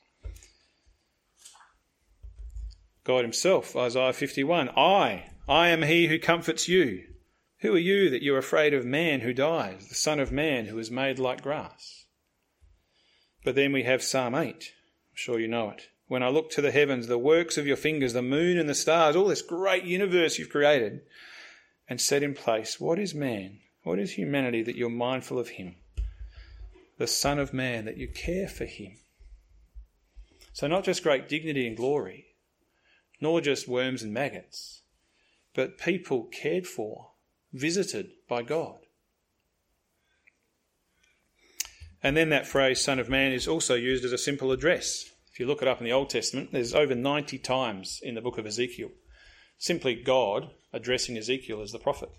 God 3.04 3.24
Himself, 3.24 3.76
Isaiah 3.76 4.14
51, 4.14 4.70
I, 4.70 5.30
I 5.48 5.70
am 5.70 5.82
He 5.84 6.08
who 6.08 6.20
comforts 6.20 6.68
you. 6.68 7.04
Who 7.64 7.74
are 7.74 7.80
you 7.80 8.10
that 8.12 8.22
you're 8.22 8.38
afraid 8.38 8.74
of 8.74 8.86
man 8.86 9.22
who 9.22 9.34
dies, 9.34 9.88
the 9.88 9.96
Son 9.96 10.20
of 10.20 10.32
Man 10.32 10.66
who 10.66 10.78
is 10.78 10.92
made 10.92 11.18
like 11.18 11.42
grass? 11.42 12.06
But 13.44 13.56
then 13.56 13.72
we 13.72 13.84
have 13.84 14.04
Psalm 14.04 14.36
8. 14.36 14.48
I'm 14.52 14.62
sure 15.16 15.40
you 15.40 15.48
know 15.48 15.72
it. 15.72 15.88
When 16.08 16.22
I 16.22 16.28
look 16.28 16.52
to 16.52 16.62
the 16.62 16.72
heavens, 16.72 17.08
the 17.08 17.18
works 17.18 17.58
of 17.58 17.66
your 17.66 17.78
fingers, 17.78 18.14
the 18.14 18.22
moon 18.22 18.60
and 18.60 18.70
the 18.70 18.76
stars, 18.76 19.16
all 19.16 19.28
this 19.28 19.42
great 19.42 19.86
universe 19.86 20.38
you've 20.38 20.50
created 20.52 21.02
and 21.90 22.00
set 22.00 22.22
in 22.22 22.36
place, 22.36 22.80
what 22.80 23.00
is 23.00 23.16
man 23.16 23.60
what 23.84 24.00
is 24.00 24.14
humanity 24.14 24.64
that 24.64 24.78
you're 24.78 24.90
mindful 24.90 25.38
of 25.38 25.50
him? 25.50 25.76
The 26.98 27.08
Son 27.08 27.38
of 27.38 27.54
Man, 27.54 27.84
that 27.86 27.98
you 27.98 28.08
care 28.08 28.48
for 28.48 28.66
him. 28.66 28.98
So, 30.54 30.68
not 30.68 30.86
just 30.86 31.04
great 31.04 31.28
dignity 31.28 31.68
and 31.68 31.76
glory, 31.76 32.28
nor 33.20 33.42
just 33.42 33.68
worms 33.68 34.04
and 34.04 34.14
maggots, 34.14 34.84
but 35.54 35.78
people 35.78 36.24
cared 36.24 36.66
for, 36.66 37.13
visited 37.54 38.12
by 38.28 38.42
God. 38.44 38.80
And 42.02 42.18
then 42.18 42.30
that 42.30 42.48
phrase, 42.48 42.82
Son 42.82 43.00
of 43.00 43.08
Man, 43.08 43.32
is 43.32 43.48
also 43.48 43.76
used 43.76 44.04
as 44.04 44.12
a 44.12 44.18
simple 44.18 44.52
address. 44.52 45.06
If 45.32 45.40
you 45.40 45.46
look 45.46 45.62
it 45.62 45.68
up 45.68 45.80
in 45.80 45.86
the 45.86 45.94
Old 45.94 46.10
Testament, 46.10 46.52
there's 46.52 46.76
over 46.76 46.94
90 46.94 47.38
times 47.40 48.00
in 48.04 48.16
the 48.16 48.22
book 48.22 48.38
of 48.38 48.46
Ezekiel. 48.46 48.90
Simply 49.58 49.96
God 49.96 50.50
addressing 50.74 51.18
Ezekiel 51.18 51.62
as 51.62 51.72
the 51.72 51.80
prophet. 51.80 52.10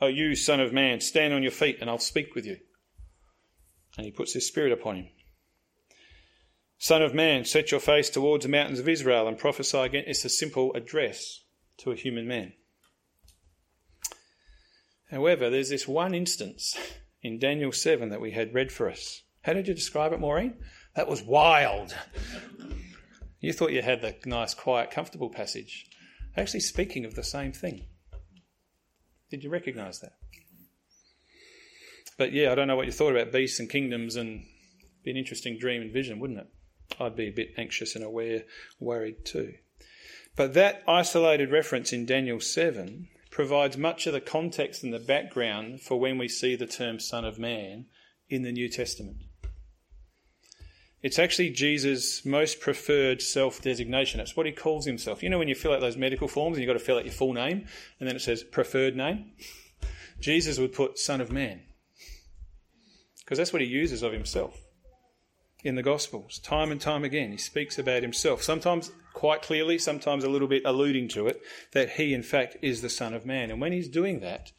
O 0.00 0.06
you, 0.06 0.36
Son 0.36 0.60
of 0.60 0.72
Man, 0.72 1.00
stand 1.00 1.34
on 1.34 1.42
your 1.42 1.50
feet 1.50 1.78
and 1.80 1.90
I'll 1.90 1.98
speak 1.98 2.36
with 2.36 2.46
you. 2.46 2.58
And 3.96 4.04
he 4.04 4.12
puts 4.12 4.34
his 4.34 4.46
spirit 4.46 4.70
upon 4.70 4.96
him. 4.96 5.08
Son 6.78 7.02
of 7.02 7.12
man, 7.12 7.44
set 7.44 7.72
your 7.72 7.80
face 7.80 8.08
towards 8.08 8.44
the 8.44 8.48
mountains 8.48 8.78
of 8.78 8.88
Israel 8.88 9.26
and 9.26 9.36
prophesy 9.36 9.78
again. 9.78 10.04
It's 10.06 10.24
a 10.24 10.28
simple 10.28 10.72
address 10.74 11.42
to 11.78 11.90
a 11.90 11.96
human 11.96 12.28
man. 12.28 12.52
However, 15.10 15.48
there's 15.48 15.70
this 15.70 15.88
one 15.88 16.14
instance 16.14 16.76
in 17.22 17.38
Daniel 17.38 17.72
7 17.72 18.08
that 18.10 18.20
we 18.20 18.32
had 18.32 18.54
read 18.54 18.70
for 18.70 18.90
us. 18.90 19.22
How 19.42 19.54
did 19.54 19.68
you 19.68 19.74
describe 19.74 20.12
it, 20.12 20.20
Maureen? 20.20 20.58
That 20.94 21.08
was 21.08 21.22
wild. 21.22 21.94
You 23.40 23.52
thought 23.52 23.72
you 23.72 23.82
had 23.82 24.02
the 24.02 24.16
nice, 24.26 24.52
quiet, 24.52 24.90
comfortable 24.90 25.30
passage. 25.30 25.86
Actually, 26.36 26.60
speaking 26.60 27.04
of 27.04 27.14
the 27.14 27.22
same 27.22 27.52
thing. 27.52 27.86
Did 29.30 29.44
you 29.44 29.50
recognise 29.50 30.00
that? 30.00 30.12
But 32.16 32.32
yeah, 32.32 32.50
I 32.50 32.54
don't 32.54 32.66
know 32.66 32.76
what 32.76 32.86
you 32.86 32.92
thought 32.92 33.14
about 33.14 33.32
beasts 33.32 33.60
and 33.60 33.70
kingdoms 33.70 34.16
and 34.16 34.44
be 35.04 35.12
an 35.12 35.16
interesting 35.16 35.56
dream 35.58 35.82
and 35.82 35.92
vision, 35.92 36.18
wouldn't 36.18 36.40
it? 36.40 36.48
I'd 37.00 37.16
be 37.16 37.28
a 37.28 37.32
bit 37.32 37.54
anxious 37.56 37.94
and 37.94 38.04
aware, 38.04 38.42
worried 38.80 39.24
too. 39.24 39.54
But 40.34 40.54
that 40.54 40.82
isolated 40.88 41.50
reference 41.50 41.92
in 41.92 42.06
Daniel 42.06 42.40
7 42.40 43.08
provides 43.38 43.76
much 43.76 44.04
of 44.08 44.12
the 44.12 44.20
context 44.20 44.82
and 44.82 44.92
the 44.92 44.98
background 44.98 45.80
for 45.80 46.00
when 46.00 46.18
we 46.18 46.26
see 46.26 46.56
the 46.56 46.66
term 46.66 46.98
Son 46.98 47.24
of 47.24 47.38
Man 47.38 47.86
in 48.28 48.42
the 48.42 48.50
New 48.50 48.68
Testament. 48.68 49.18
It's 51.04 51.20
actually 51.20 51.50
Jesus' 51.50 52.26
most 52.26 52.58
preferred 52.58 53.22
self 53.22 53.62
designation. 53.62 54.18
It's 54.18 54.36
what 54.36 54.46
he 54.46 54.50
calls 54.50 54.86
himself. 54.86 55.22
You 55.22 55.30
know, 55.30 55.38
when 55.38 55.46
you 55.46 55.54
fill 55.54 55.72
out 55.72 55.80
those 55.80 55.96
medical 55.96 56.26
forms 56.26 56.56
and 56.56 56.64
you've 56.64 56.68
got 56.68 56.80
to 56.80 56.84
fill 56.84 56.98
out 56.98 57.04
your 57.04 57.14
full 57.14 57.32
name 57.32 57.64
and 58.00 58.08
then 58.08 58.16
it 58.16 58.22
says 58.22 58.42
preferred 58.42 58.96
name? 58.96 59.30
Jesus 60.18 60.58
would 60.58 60.72
put 60.72 60.98
Son 60.98 61.20
of 61.20 61.30
Man 61.30 61.60
because 63.20 63.38
that's 63.38 63.52
what 63.52 63.62
he 63.62 63.68
uses 63.68 64.02
of 64.02 64.12
himself 64.12 64.64
in 65.64 65.74
the 65.74 65.82
Gospels. 65.82 66.38
Time 66.38 66.70
and 66.70 66.80
time 66.80 67.04
again, 67.04 67.30
he 67.30 67.36
speaks 67.36 67.78
about 67.78 68.02
himself, 68.02 68.42
sometimes 68.42 68.92
quite 69.12 69.42
clearly, 69.42 69.78
sometimes 69.78 70.22
a 70.22 70.30
little 70.30 70.46
bit 70.46 70.62
alluding 70.64 71.08
to 71.08 71.26
it, 71.26 71.42
that 71.72 71.90
he, 71.90 72.14
in 72.14 72.22
fact, 72.22 72.56
is 72.62 72.82
the 72.82 72.88
Son 72.88 73.14
of 73.14 73.26
Man. 73.26 73.50
And 73.50 73.60
when 73.60 73.72
he's 73.72 73.88
doing 73.88 74.20
that, 74.20 74.52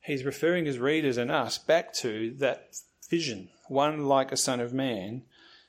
he's 0.00 0.24
referring 0.24 0.64
his 0.64 0.78
readers 0.78 1.16
and 1.16 1.30
us 1.30 1.58
back 1.58 1.92
to 1.94 2.34
that 2.38 2.74
vision, 3.08 3.50
one 3.68 4.06
like 4.06 4.32
a 4.32 4.36
Son 4.36 4.60
of 4.60 4.74
Man 4.74 5.22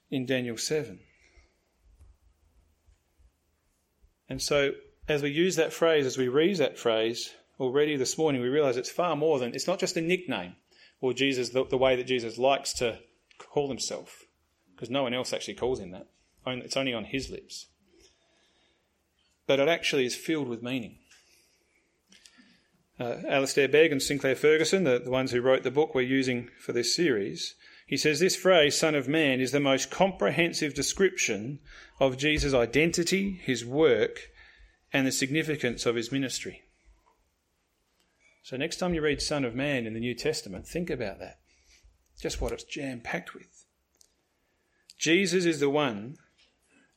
in 0.10 0.26
Daniel 0.26 0.58
7. 0.58 1.00
And 4.28 4.42
so, 4.42 4.72
as 5.08 5.22
we 5.22 5.30
use 5.30 5.56
that 5.56 5.74
phrase, 5.74 6.06
as 6.06 6.18
we 6.18 6.28
read 6.28 6.58
that 6.58 6.78
phrase 6.78 7.32
already 7.60 7.98
this 7.98 8.18
morning, 8.18 8.42
we 8.42 8.48
realize 8.48 8.78
it's 8.78 8.90
far 8.90 9.16
more 9.16 9.38
than, 9.40 9.54
it's 9.54 9.68
not 9.68 9.80
just 9.80 9.98
a 9.98 10.02
nickname 10.02 10.56
or 11.02 11.14
Jesus, 11.14 11.50
the, 11.50 11.66
the 11.66 11.78
way 11.78 11.96
that 11.96 12.08
Jesus 12.08 12.38
likes 12.38 12.74
to 12.74 13.00
call 13.38 13.70
himself 13.70 14.26
because 14.80 14.90
no 14.90 15.04
one 15.04 15.14
else 15.14 15.34
actually 15.34 15.56
calls 15.56 15.82
him 15.82 15.92
that. 15.92 16.08
It's 16.48 16.78
only 16.78 16.94
on 16.94 17.04
his 17.04 17.30
lips. 17.30 17.68
But 19.46 19.60
it 19.60 19.68
actually 19.68 20.06
is 20.06 20.16
filled 20.16 20.48
with 20.48 20.64
meaning. 20.64 21.00
Uh, 22.98 23.18
Alistair 23.28 23.68
Begg 23.68 23.92
and 23.92 24.02
Sinclair 24.02 24.38
Ferguson, 24.38 24.86
the, 24.86 24.98
the 25.00 25.12
ones 25.12 25.32
who 25.32 25.42
wrote 25.42 25.64
the 25.64 25.72
book 25.72 25.94
we're 25.94 26.02
using 26.02 26.48
for 26.62 26.72
this 26.72 26.96
series, 26.96 27.56
he 27.88 27.98
says 27.98 28.22
this 28.22 28.38
phrase, 28.38 28.80
Son 28.80 28.96
of 28.96 29.10
Man, 29.10 29.42
is 29.42 29.52
the 29.52 29.60
most 29.60 29.92
comprehensive 29.92 30.74
description 30.74 31.60
of 32.00 32.18
Jesus' 32.18 32.54
identity, 32.54 33.42
his 33.44 33.66
work, 33.66 34.30
and 34.94 35.06
the 35.06 35.12
significance 35.12 35.86
of 35.86 35.96
his 35.96 36.10
ministry. 36.10 36.62
So, 38.44 38.56
next 38.56 38.78
time 38.78 38.94
you 38.94 39.02
read 39.02 39.22
Son 39.22 39.44
of 39.44 39.56
Man 39.56 39.86
in 39.86 39.94
the 39.94 40.00
New 40.00 40.16
Testament, 40.16 40.68
think 40.68 40.90
about 40.90 41.20
that. 41.20 41.40
Just 42.22 42.40
what 42.40 42.54
it's 42.54 42.64
jam 42.64 43.02
packed 43.02 43.34
with. 43.34 43.59
Jesus 45.00 45.46
is 45.46 45.62
the 45.62 45.70
one 45.70 46.18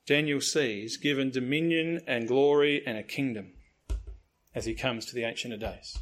Daniel 0.06 0.40
sees 0.40 0.96
given 0.96 1.30
dominion 1.30 2.00
and 2.06 2.26
glory 2.26 2.82
and 2.84 2.98
a 2.98 3.02
kingdom 3.04 3.52
as 4.54 4.64
he 4.64 4.74
comes 4.74 5.06
to 5.06 5.14
the 5.14 5.22
Ancient 5.22 5.54
of 5.54 5.60
Days. 5.60 5.96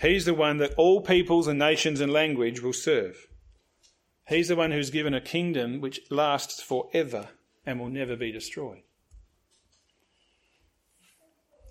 He's 0.00 0.24
the 0.24 0.34
one 0.34 0.58
that 0.58 0.74
all 0.76 1.00
peoples 1.00 1.48
and 1.48 1.58
nations 1.58 2.00
and 2.00 2.12
language 2.12 2.62
will 2.62 2.72
serve. 2.72 3.26
He's 4.28 4.48
the 4.48 4.56
one 4.56 4.70
who's 4.70 4.90
given 4.90 5.14
a 5.14 5.20
kingdom 5.20 5.80
which 5.80 6.00
lasts 6.10 6.62
forever 6.62 7.28
and 7.66 7.80
will 7.80 7.88
never 7.88 8.14
be 8.16 8.30
destroyed. 8.30 8.82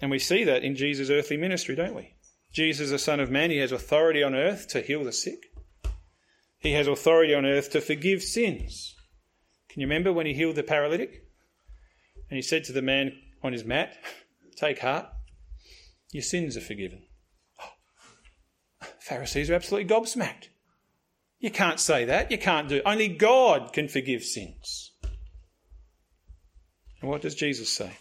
And 0.01 0.11
we 0.11 0.19
see 0.19 0.43
that 0.43 0.63
in 0.63 0.75
Jesus' 0.75 1.09
earthly 1.09 1.37
ministry, 1.37 1.75
don't 1.75 1.95
we? 1.95 2.15
Jesus, 2.51 2.89
the 2.89 2.99
Son 2.99 3.21
of 3.21 3.31
Man, 3.31 3.51
he 3.51 3.57
has 3.57 3.71
authority 3.71 4.21
on 4.21 4.35
earth 4.35 4.67
to 4.69 4.81
heal 4.81 5.03
the 5.05 5.13
sick. 5.13 5.52
He 6.63 6.71
has 6.71 6.87
authority 6.87 7.35
on 7.35 7.45
earth 7.45 7.71
to 7.71 7.81
forgive 7.81 8.23
sins. 8.23 8.95
Can 9.69 9.81
you 9.81 9.87
remember 9.87 10.13
when 10.13 10.25
he 10.25 10.33
healed 10.33 10.55
the 10.55 10.63
paralytic? 10.63 11.25
And 12.29 12.37
he 12.37 12.41
said 12.41 12.63
to 12.63 12.71
the 12.71 12.81
man 12.81 13.11
on 13.43 13.51
his 13.51 13.65
mat, 13.65 13.97
Take 14.55 14.79
heart, 14.79 15.07
your 16.13 16.23
sins 16.23 16.55
are 16.55 16.61
forgiven. 16.61 17.03
Oh, 17.61 18.87
Pharisees 19.01 19.49
are 19.49 19.55
absolutely 19.55 19.93
gobsmacked. 19.93 20.47
You 21.39 21.51
can't 21.51 21.81
say 21.81 22.05
that. 22.05 22.31
You 22.31 22.37
can't 22.37 22.69
do. 22.69 22.77
It. 22.77 22.83
Only 22.85 23.09
God 23.09 23.73
can 23.73 23.89
forgive 23.89 24.23
sins. 24.23 24.91
And 27.01 27.09
what 27.09 27.21
does 27.21 27.35
Jesus 27.35 27.69
say? 27.69 27.97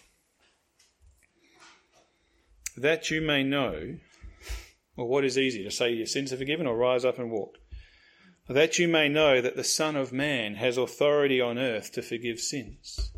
That 2.77 3.11
you 3.11 3.21
may 3.21 3.43
know, 3.43 3.97
well, 4.97 5.09
what 5.09 5.25
is 5.25 5.37
easier 5.37 5.65
to 5.65 5.71
say 5.73 5.93
your 5.93 6.07
sins 6.07 6.33
are 6.33 6.37
forgiven 6.37 6.69
or 6.69 6.77
rise 6.77 7.05
up 7.05 7.19
and 7.19 7.33
walk? 7.33 7.59
That 8.53 8.79
you 8.79 8.89
may 8.89 9.09
know 9.09 9.41
that 9.41 9.57
the 9.57 9.65
Son 9.65 9.97
of 9.97 10.13
Man 10.13 10.57
has 10.57 10.77
authority 10.77 11.41
on 11.41 11.59
earth 11.59 11.93
to 11.93 12.03
forgive 12.03 12.41
sins. 12.41 13.13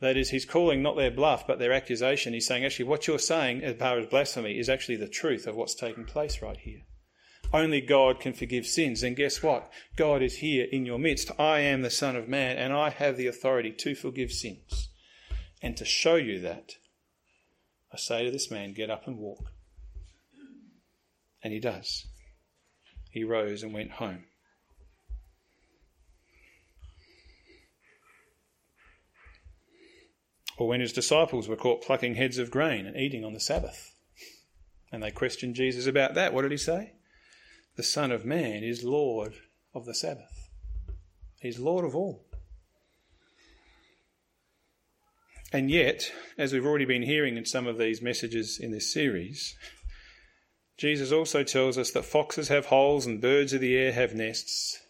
That 0.00 0.16
is, 0.16 0.30
he's 0.30 0.44
calling 0.44 0.82
not 0.82 0.96
their 0.96 1.10
bluff, 1.10 1.46
but 1.46 1.58
their 1.58 1.72
accusation. 1.72 2.32
He's 2.32 2.46
saying, 2.46 2.64
actually, 2.64 2.86
what 2.86 3.06
you're 3.06 3.18
saying 3.18 3.62
as 3.62 3.76
far 3.76 3.98
as 3.98 4.06
blasphemy 4.06 4.58
is 4.58 4.68
actually 4.68 4.96
the 4.96 5.08
truth 5.08 5.46
of 5.46 5.56
what's 5.56 5.74
taking 5.74 6.04
place 6.04 6.40
right 6.40 6.56
here. 6.56 6.82
Only 7.52 7.80
God 7.80 8.20
can 8.20 8.32
forgive 8.32 8.66
sins. 8.66 9.02
And 9.02 9.16
guess 9.16 9.42
what? 9.42 9.70
God 9.96 10.22
is 10.22 10.36
here 10.36 10.66
in 10.70 10.86
your 10.86 10.98
midst. 10.98 11.30
I 11.38 11.60
am 11.60 11.82
the 11.82 11.90
Son 11.90 12.14
of 12.14 12.28
Man, 12.28 12.56
and 12.56 12.72
I 12.72 12.90
have 12.90 13.16
the 13.16 13.26
authority 13.26 13.72
to 13.72 13.94
forgive 13.94 14.30
sins. 14.30 14.90
And 15.62 15.76
to 15.76 15.84
show 15.84 16.16
you 16.16 16.40
that, 16.40 16.72
I 17.92 17.96
say 17.96 18.24
to 18.24 18.30
this 18.30 18.50
man, 18.50 18.74
get 18.74 18.90
up 18.90 19.06
and 19.06 19.18
walk. 19.18 19.50
And 21.42 21.52
he 21.52 21.60
does 21.60 22.06
he 23.18 23.24
rose 23.24 23.64
and 23.64 23.74
went 23.74 23.90
home. 23.92 24.24
Or 30.56 30.68
when 30.68 30.80
his 30.80 30.92
disciples 30.92 31.48
were 31.48 31.56
caught 31.56 31.82
plucking 31.82 32.14
heads 32.14 32.38
of 32.38 32.50
grain 32.50 32.86
and 32.86 32.96
eating 32.96 33.24
on 33.24 33.32
the 33.32 33.40
Sabbath. 33.40 33.92
And 34.92 35.02
they 35.02 35.10
questioned 35.10 35.56
Jesus 35.56 35.86
about 35.86 36.14
that. 36.14 36.32
What 36.32 36.42
did 36.42 36.52
he 36.52 36.56
say? 36.56 36.92
The 37.76 37.82
Son 37.82 38.10
of 38.12 38.24
Man 38.24 38.62
is 38.62 38.84
Lord 38.84 39.34
of 39.74 39.84
the 39.84 39.94
Sabbath. 39.94 40.48
He's 41.40 41.58
Lord 41.58 41.84
of 41.84 41.94
all. 41.94 42.24
And 45.52 45.70
yet, 45.70 46.12
as 46.36 46.52
we've 46.52 46.66
already 46.66 46.84
been 46.84 47.02
hearing 47.02 47.36
in 47.36 47.46
some 47.46 47.66
of 47.66 47.78
these 47.78 48.02
messages 48.02 48.58
in 48.60 48.70
this 48.70 48.92
series, 48.92 49.56
Jesus 50.78 51.10
also 51.10 51.42
tells 51.42 51.76
us 51.76 51.90
that 51.90 52.04
foxes 52.04 52.48
have 52.48 52.66
holes 52.66 53.04
and 53.04 53.20
birds 53.20 53.52
of 53.52 53.60
the 53.60 53.76
air 53.76 53.92
have 53.92 54.14
nests, 54.14 54.80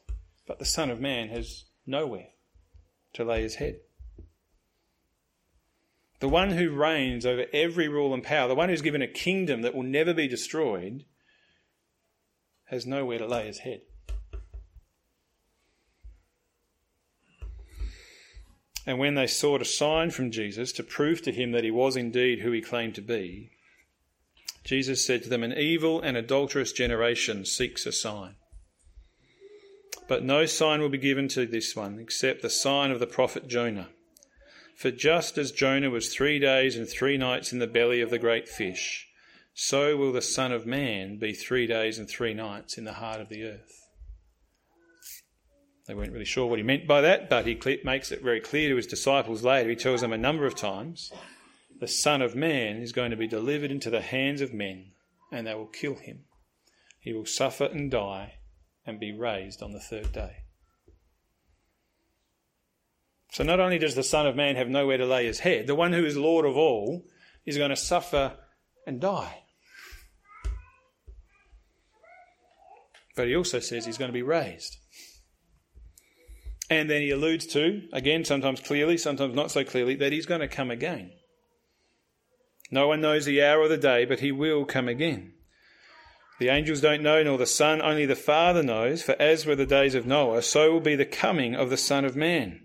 but 0.46 0.58
the 0.58 0.66
Son 0.66 0.90
of 0.90 1.00
Man 1.00 1.28
has 1.30 1.64
nowhere 1.86 2.28
to 3.14 3.24
lay 3.24 3.40
his 3.40 3.54
head. 3.54 3.80
The 6.20 6.28
one 6.28 6.50
who 6.50 6.70
reigns 6.70 7.24
over 7.24 7.46
every 7.54 7.88
rule 7.88 8.12
and 8.12 8.22
power, 8.22 8.48
the 8.48 8.54
one 8.54 8.68
who's 8.68 8.82
given 8.82 9.00
a 9.00 9.08
kingdom 9.08 9.62
that 9.62 9.74
will 9.74 9.82
never 9.82 10.12
be 10.12 10.28
destroyed, 10.28 11.06
has 12.66 12.84
nowhere 12.84 13.18
to 13.18 13.26
lay 13.26 13.46
his 13.46 13.60
head. 13.60 13.80
And 18.84 18.98
when 18.98 19.14
they 19.14 19.26
sought 19.26 19.62
a 19.62 19.66
sign 19.66 20.10
from 20.10 20.30
Jesus 20.30 20.72
to 20.72 20.82
prove 20.82 21.22
to 21.22 21.32
him 21.32 21.52
that 21.52 21.64
he 21.64 21.70
was 21.70 21.96
indeed 21.96 22.40
who 22.40 22.52
he 22.52 22.60
claimed 22.60 22.94
to 22.96 23.02
be, 23.02 23.52
Jesus 24.68 25.06
said 25.06 25.22
to 25.22 25.30
them, 25.30 25.42
An 25.42 25.56
evil 25.56 25.98
and 26.02 26.14
adulterous 26.14 26.72
generation 26.72 27.46
seeks 27.46 27.86
a 27.86 27.92
sign. 27.92 28.34
But 30.06 30.22
no 30.22 30.44
sign 30.44 30.82
will 30.82 30.90
be 30.90 30.98
given 30.98 31.26
to 31.28 31.46
this 31.46 31.74
one 31.74 31.98
except 31.98 32.42
the 32.42 32.50
sign 32.50 32.90
of 32.90 33.00
the 33.00 33.06
prophet 33.06 33.48
Jonah. 33.48 33.88
For 34.76 34.90
just 34.90 35.38
as 35.38 35.52
Jonah 35.52 35.88
was 35.88 36.12
three 36.12 36.38
days 36.38 36.76
and 36.76 36.86
three 36.86 37.16
nights 37.16 37.50
in 37.50 37.60
the 37.60 37.66
belly 37.66 38.02
of 38.02 38.10
the 38.10 38.18
great 38.18 38.46
fish, 38.46 39.08
so 39.54 39.96
will 39.96 40.12
the 40.12 40.20
Son 40.20 40.52
of 40.52 40.66
Man 40.66 41.16
be 41.16 41.32
three 41.32 41.66
days 41.66 41.98
and 41.98 42.06
three 42.06 42.34
nights 42.34 42.76
in 42.76 42.84
the 42.84 42.92
heart 42.92 43.22
of 43.22 43.30
the 43.30 43.44
earth. 43.44 43.86
They 45.86 45.94
weren't 45.94 46.12
really 46.12 46.26
sure 46.26 46.46
what 46.46 46.58
he 46.58 46.62
meant 46.62 46.86
by 46.86 47.00
that, 47.00 47.30
but 47.30 47.46
he 47.46 47.58
makes 47.84 48.12
it 48.12 48.22
very 48.22 48.40
clear 48.40 48.68
to 48.68 48.76
his 48.76 48.86
disciples 48.86 49.42
later. 49.42 49.70
He 49.70 49.76
tells 49.76 50.02
them 50.02 50.12
a 50.12 50.18
number 50.18 50.44
of 50.44 50.54
times 50.54 51.10
the 51.80 51.88
Son 51.88 52.22
of 52.22 52.34
Man 52.34 52.76
is 52.78 52.92
going 52.92 53.10
to 53.10 53.16
be 53.16 53.28
delivered 53.28 53.70
into 53.70 53.90
the 53.90 54.00
hands 54.00 54.40
of 54.40 54.52
men, 54.52 54.92
and 55.30 55.46
they 55.46 55.54
will 55.54 55.66
kill 55.66 55.94
him. 55.94 56.24
He 56.98 57.12
will 57.12 57.26
suffer 57.26 57.64
and 57.64 57.90
die 57.90 58.34
and 58.84 58.98
be 58.98 59.12
raised 59.12 59.62
on 59.62 59.72
the 59.72 59.80
third 59.80 60.12
day. 60.12 60.44
So 63.30 63.44
not 63.44 63.60
only 63.60 63.78
does 63.78 63.94
the 63.94 64.02
Son 64.02 64.26
of 64.26 64.34
Man 64.34 64.56
have 64.56 64.68
nowhere 64.68 64.96
to 64.96 65.06
lay 65.06 65.26
his 65.26 65.40
head, 65.40 65.66
the 65.66 65.74
one 65.74 65.92
who 65.92 66.04
is 66.04 66.16
Lord 66.16 66.46
of 66.46 66.56
all 66.56 67.04
is 67.44 67.58
going 67.58 67.70
to 67.70 67.76
suffer 67.76 68.36
and 68.86 69.00
die. 69.00 69.42
But 73.14 73.28
he 73.28 73.36
also 73.36 73.60
says 73.60 73.84
he's 73.84 73.98
going 73.98 74.08
to 74.08 74.14
be 74.14 74.22
raised. 74.22 74.76
And 76.70 76.88
then 76.88 77.02
he 77.02 77.10
alludes 77.10 77.46
to, 77.48 77.82
again, 77.92 78.24
sometimes 78.24 78.60
clearly, 78.60 78.98
sometimes 78.98 79.34
not 79.34 79.50
so 79.50 79.64
clearly, 79.64 79.94
that 79.96 80.12
he's 80.12 80.26
going 80.26 80.40
to 80.40 80.48
come 80.48 80.70
again. 80.70 81.12
No 82.70 82.86
one 82.88 83.00
knows 83.00 83.24
the 83.24 83.42
hour 83.42 83.60
or 83.60 83.68
the 83.68 83.76
day, 83.76 84.04
but 84.04 84.20
he 84.20 84.32
will 84.32 84.64
come 84.64 84.88
again. 84.88 85.32
The 86.38 86.50
angels 86.50 86.80
don't 86.80 87.02
know, 87.02 87.22
nor 87.22 87.38
the 87.38 87.46
Son, 87.46 87.82
only 87.82 88.06
the 88.06 88.14
Father 88.14 88.62
knows, 88.62 89.02
for 89.02 89.20
as 89.20 89.44
were 89.44 89.56
the 89.56 89.66
days 89.66 89.94
of 89.94 90.06
Noah, 90.06 90.42
so 90.42 90.72
will 90.72 90.80
be 90.80 90.94
the 90.94 91.04
coming 91.04 91.54
of 91.54 91.70
the 91.70 91.76
Son 91.76 92.04
of 92.04 92.14
Man. 92.14 92.60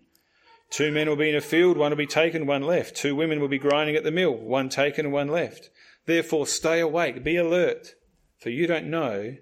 Two 0.69 0.91
men 0.91 1.07
will 1.07 1.15
be 1.15 1.29
in 1.29 1.35
a 1.35 1.41
field, 1.41 1.77
one 1.77 1.91
will 1.91 1.97
be 1.97 2.05
taken, 2.05 2.45
one 2.45 2.61
left. 2.63 2.95
Two 2.95 3.15
women 3.15 3.39
will 3.39 3.47
be 3.47 3.57
grinding 3.57 3.95
at 3.95 4.03
the 4.03 4.11
mill, 4.11 4.33
one 4.33 4.69
taken 4.69 5.11
one 5.11 5.27
left. 5.27 5.69
Therefore, 6.05 6.45
stay 6.45 6.79
awake, 6.79 7.23
be 7.23 7.35
alert, 7.35 7.95
for 8.39 8.49
you 8.49 8.67
don't 8.67 8.89
know 8.89 9.37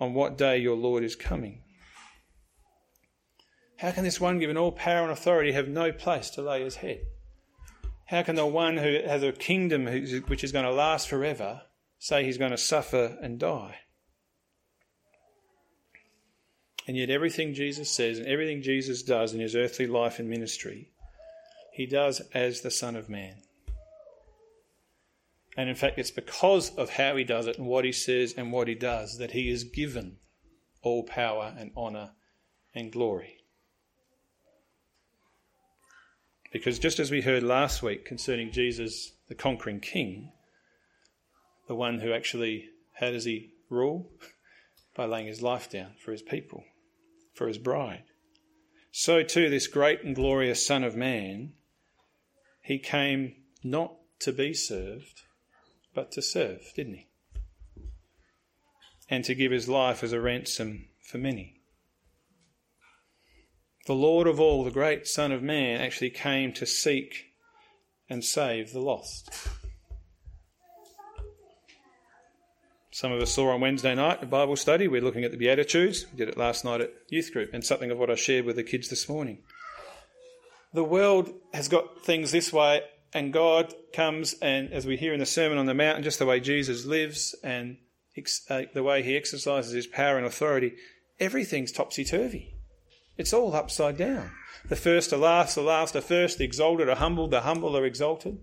on 0.00 0.14
what 0.14 0.36
day 0.36 0.58
your 0.58 0.76
Lord 0.76 1.04
is 1.04 1.14
coming. 1.14 1.62
How 3.78 3.92
can 3.92 4.04
this 4.04 4.20
one 4.20 4.38
given 4.38 4.56
all 4.56 4.72
power 4.72 5.02
and 5.02 5.12
authority 5.12 5.52
have 5.52 5.68
no 5.68 5.92
place 5.92 6.30
to 6.30 6.42
lay 6.42 6.62
his 6.62 6.76
head? 6.76 7.02
How 8.06 8.22
can 8.22 8.36
the 8.36 8.46
one 8.46 8.76
who 8.76 9.00
has 9.06 9.22
a 9.22 9.32
kingdom 9.32 9.86
which 9.86 10.44
is 10.44 10.52
going 10.52 10.64
to 10.64 10.72
last 10.72 11.08
forever 11.08 11.62
say 11.98 12.24
he's 12.24 12.38
going 12.38 12.50
to 12.50 12.58
suffer 12.58 13.16
and 13.22 13.38
die? 13.38 13.76
And 16.86 16.96
yet, 16.98 17.08
everything 17.08 17.54
Jesus 17.54 17.90
says 17.90 18.18
and 18.18 18.26
everything 18.26 18.60
Jesus 18.60 19.02
does 19.02 19.32
in 19.32 19.40
his 19.40 19.56
earthly 19.56 19.86
life 19.86 20.18
and 20.18 20.28
ministry, 20.28 20.90
he 21.72 21.86
does 21.86 22.20
as 22.34 22.60
the 22.60 22.70
Son 22.70 22.94
of 22.94 23.08
Man. 23.08 23.42
And 25.56 25.70
in 25.70 25.76
fact, 25.76 25.98
it's 25.98 26.10
because 26.10 26.74
of 26.76 26.90
how 26.90 27.16
he 27.16 27.24
does 27.24 27.46
it 27.46 27.58
and 27.58 27.66
what 27.66 27.84
he 27.84 27.92
says 27.92 28.34
and 28.36 28.52
what 28.52 28.68
he 28.68 28.74
does 28.74 29.18
that 29.18 29.30
he 29.30 29.48
is 29.48 29.64
given 29.64 30.18
all 30.82 31.04
power 31.04 31.54
and 31.56 31.70
honour 31.76 32.12
and 32.74 32.92
glory. 32.92 33.43
Because 36.54 36.78
just 36.78 37.00
as 37.00 37.10
we 37.10 37.20
heard 37.20 37.42
last 37.42 37.82
week 37.82 38.04
concerning 38.04 38.52
Jesus, 38.52 39.10
the 39.28 39.34
conquering 39.34 39.80
king, 39.80 40.30
the 41.66 41.74
one 41.74 41.98
who 41.98 42.12
actually, 42.12 42.70
how 42.92 43.10
does 43.10 43.24
he 43.24 43.50
rule? 43.68 44.08
By 44.96 45.06
laying 45.06 45.26
his 45.26 45.42
life 45.42 45.68
down 45.68 45.94
for 45.98 46.12
his 46.12 46.22
people 46.22 46.62
for 47.34 47.48
his 47.48 47.58
bride. 47.58 48.04
So 48.92 49.24
too, 49.24 49.50
this 49.50 49.66
great 49.66 50.04
and 50.04 50.14
glorious 50.14 50.64
Son 50.64 50.84
of 50.84 50.94
Man, 50.94 51.54
he 52.62 52.78
came 52.78 53.34
not 53.64 53.96
to 54.20 54.30
be 54.30 54.54
served, 54.54 55.22
but 55.92 56.12
to 56.12 56.22
serve, 56.22 56.72
didn't 56.76 56.94
he? 56.94 57.08
And 59.10 59.24
to 59.24 59.34
give 59.34 59.50
his 59.50 59.68
life 59.68 60.04
as 60.04 60.12
a 60.12 60.20
ransom 60.20 60.86
for 61.02 61.18
many. 61.18 61.60
The 63.86 63.94
Lord 63.94 64.26
of 64.26 64.40
all, 64.40 64.64
the 64.64 64.70
great 64.70 65.06
Son 65.06 65.30
of 65.30 65.42
Man, 65.42 65.80
actually 65.80 66.08
came 66.08 66.52
to 66.54 66.64
seek 66.64 67.32
and 68.08 68.24
save 68.24 68.72
the 68.72 68.80
lost. 68.80 69.30
Some 72.90 73.12
of 73.12 73.20
us 73.20 73.32
saw 73.32 73.50
on 73.50 73.60
Wednesday 73.60 73.94
night 73.94 74.22
a 74.22 74.26
Bible 74.26 74.56
study. 74.56 74.88
We're 74.88 75.02
looking 75.02 75.24
at 75.24 75.32
the 75.32 75.36
Beatitudes. 75.36 76.06
We 76.10 76.16
did 76.16 76.28
it 76.30 76.38
last 76.38 76.64
night 76.64 76.80
at 76.80 76.92
youth 77.10 77.30
group, 77.32 77.52
and 77.52 77.62
something 77.62 77.90
of 77.90 77.98
what 77.98 78.08
I 78.08 78.14
shared 78.14 78.46
with 78.46 78.56
the 78.56 78.62
kids 78.62 78.88
this 78.88 79.06
morning. 79.06 79.38
The 80.72 80.84
world 80.84 81.30
has 81.52 81.68
got 81.68 82.04
things 82.04 82.32
this 82.32 82.52
way, 82.52 82.82
and 83.12 83.34
God 83.34 83.74
comes, 83.92 84.34
and 84.40 84.72
as 84.72 84.86
we 84.86 84.96
hear 84.96 85.12
in 85.12 85.20
the 85.20 85.26
Sermon 85.26 85.58
on 85.58 85.66
the 85.66 85.74
Mount, 85.74 86.04
just 86.04 86.18
the 86.18 86.26
way 86.26 86.40
Jesus 86.40 86.86
lives 86.86 87.34
and 87.44 87.76
uh, 88.48 88.62
the 88.72 88.82
way 88.82 89.02
he 89.02 89.16
exercises 89.16 89.72
his 89.72 89.86
power 89.86 90.16
and 90.16 90.26
authority, 90.26 90.74
everything's 91.20 91.72
topsy 91.72 92.04
turvy. 92.04 92.53
It's 93.16 93.32
all 93.32 93.54
upside 93.54 93.96
down. 93.96 94.30
The 94.68 94.76
first 94.76 95.12
are 95.12 95.18
last, 95.18 95.54
the 95.54 95.62
last 95.62 95.94
are 95.94 96.00
first, 96.00 96.38
the 96.38 96.44
exalted 96.44 96.88
are 96.88 96.96
humbled, 96.96 97.30
the 97.30 97.42
humble 97.42 97.76
are 97.76 97.84
exalted. 97.84 98.38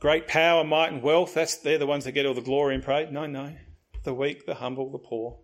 Great 0.00 0.28
power, 0.28 0.64
might, 0.64 0.92
and 0.92 1.02
wealth, 1.02 1.34
that's, 1.34 1.56
they're 1.56 1.78
the 1.78 1.86
ones 1.86 2.04
that 2.04 2.12
get 2.12 2.26
all 2.26 2.34
the 2.34 2.40
glory 2.40 2.74
and 2.74 2.84
praise. 2.84 3.08
No, 3.10 3.26
no. 3.26 3.56
The 4.04 4.14
weak, 4.14 4.46
the 4.46 4.56
humble, 4.56 4.90
the 4.90 4.98
poor. 4.98 5.38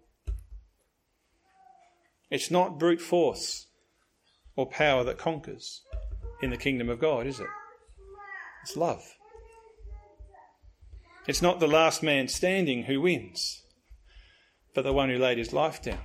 It's 2.30 2.50
not 2.50 2.78
brute 2.78 3.00
force 3.00 3.66
or 4.56 4.66
power 4.66 5.04
that 5.04 5.18
conquers 5.18 5.82
in 6.42 6.50
the 6.50 6.56
kingdom 6.56 6.88
of 6.88 7.00
God, 7.00 7.26
is 7.26 7.40
it? 7.40 7.46
It's 8.62 8.76
love. 8.76 9.04
It's 11.26 11.42
not 11.42 11.58
the 11.58 11.66
last 11.66 12.02
man 12.02 12.28
standing 12.28 12.84
who 12.84 13.00
wins, 13.00 13.62
but 14.74 14.82
the 14.82 14.92
one 14.92 15.10
who 15.10 15.18
laid 15.18 15.38
his 15.38 15.52
life 15.52 15.82
down. 15.82 16.00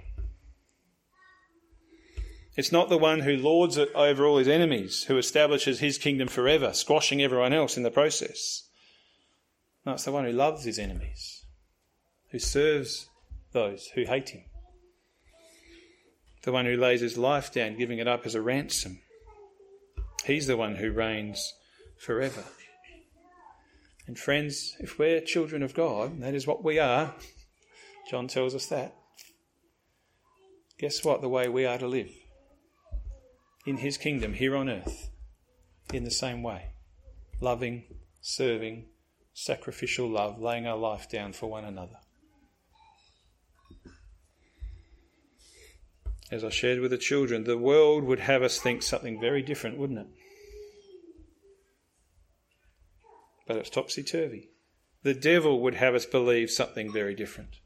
It's 2.60 2.74
not 2.74 2.90
the 2.90 2.98
one 2.98 3.22
who 3.22 3.38
lords 3.38 3.78
it 3.78 3.90
over 3.96 4.26
all 4.26 4.38
his 4.38 4.50
enemies, 4.50 5.06
who 5.06 5.18
establishes 5.18 5.80
his 5.80 5.98
kingdom 5.98 6.28
forever, 6.28 6.74
squashing 6.74 7.22
everyone 7.22 7.54
else 7.54 7.78
in 7.78 7.84
the 7.84 7.90
process. 7.90 8.68
No, 9.86 9.94
it's 9.94 10.04
the 10.04 10.12
one 10.12 10.26
who 10.26 10.34
loves 10.34 10.66
his 10.66 10.78
enemies, 10.78 11.46
who 12.32 12.38
serves 12.38 13.08
those 13.54 13.88
who 13.96 14.04
hate 14.04 14.32
him. 14.32 14.44
The 16.44 16.52
one 16.52 16.66
who 16.66 16.76
lays 16.76 17.00
his 17.00 17.18
life 17.18 17.50
down, 17.54 17.78
giving 17.78 17.98
it 17.98 18.10
up 18.10 18.26
as 18.26 18.36
a 18.36 18.42
ransom. 18.42 19.00
He's 20.26 20.48
the 20.48 20.58
one 20.58 20.76
who 20.76 20.92
reigns 20.92 21.54
forever. 21.98 22.44
And 24.06 24.20
friends, 24.20 24.76
if 24.82 25.00
we're 25.00 25.22
children 25.22 25.64
of 25.64 25.74
God, 25.74 26.20
that 26.20 26.36
is 26.36 26.46
what 26.46 26.62
we 26.62 26.78
are, 26.78 27.16
John 28.12 28.28
tells 28.28 28.54
us 28.54 28.66
that. 28.66 28.96
Guess 30.78 31.06
what? 31.06 31.22
The 31.22 31.30
way 31.30 31.48
we 31.48 31.66
are 31.66 31.78
to 31.78 31.88
live 31.88 32.12
in 33.70 33.78
his 33.78 33.98
kingdom 33.98 34.34
here 34.34 34.56
on 34.56 34.68
earth 34.68 35.12
in 35.94 36.04
the 36.04 36.10
same 36.10 36.42
way 36.42 36.66
loving, 37.40 37.84
serving, 38.20 38.86
sacrificial 39.32 40.10
love, 40.10 40.42
laying 40.42 40.68
our 40.68 40.76
life 40.76 41.08
down 41.08 41.32
for 41.32 41.48
one 41.48 41.64
another. 41.64 41.96
As 46.32 46.44
I 46.44 46.50
shared 46.50 46.80
with 46.80 46.92
the 46.92 46.98
children, 46.98 47.46
the 47.46 47.58
world 47.58 48.04
would 48.04 48.20
have 48.20 48.44
us 48.44 48.60
think 48.60 48.84
something 48.84 49.22
very 49.22 49.42
different, 49.42 49.78
wouldn't 49.78 50.00
it? 50.00 50.08
But 53.48 53.58
it's 53.58 53.70
topsy 53.70 54.04
turvy. 54.04 54.50
The 55.04 55.14
devil 55.14 55.62
would 55.62 55.76
have 55.76 55.96
us 55.96 56.06
believe 56.06 56.50
something 56.50 56.92
very 56.92 57.16
different. 57.16 57.60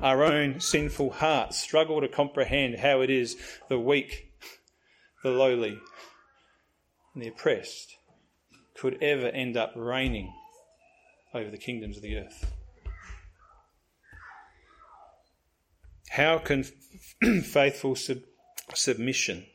Our 0.00 0.22
own 0.22 0.60
sinful 0.60 1.12
hearts 1.12 1.58
struggle 1.58 2.00
to 2.00 2.08
comprehend 2.08 2.80
how 2.80 3.00
it 3.00 3.08
is 3.08 3.36
the 3.68 3.78
weak 3.78 4.29
the 5.22 5.30
lowly, 5.30 5.78
and 7.14 7.22
the 7.22 7.28
oppressed 7.28 7.96
could 8.74 9.02
ever 9.02 9.28
end 9.28 9.56
up 9.56 9.72
reigning 9.76 10.32
over 11.34 11.50
the 11.50 11.58
kingdoms 11.58 11.96
of 11.96 12.02
the 12.02 12.16
earth. 12.16 12.52
How 16.10 16.38
can 16.38 16.64
faithful 17.42 17.94
sub- 17.94 18.22
submission 18.74 19.46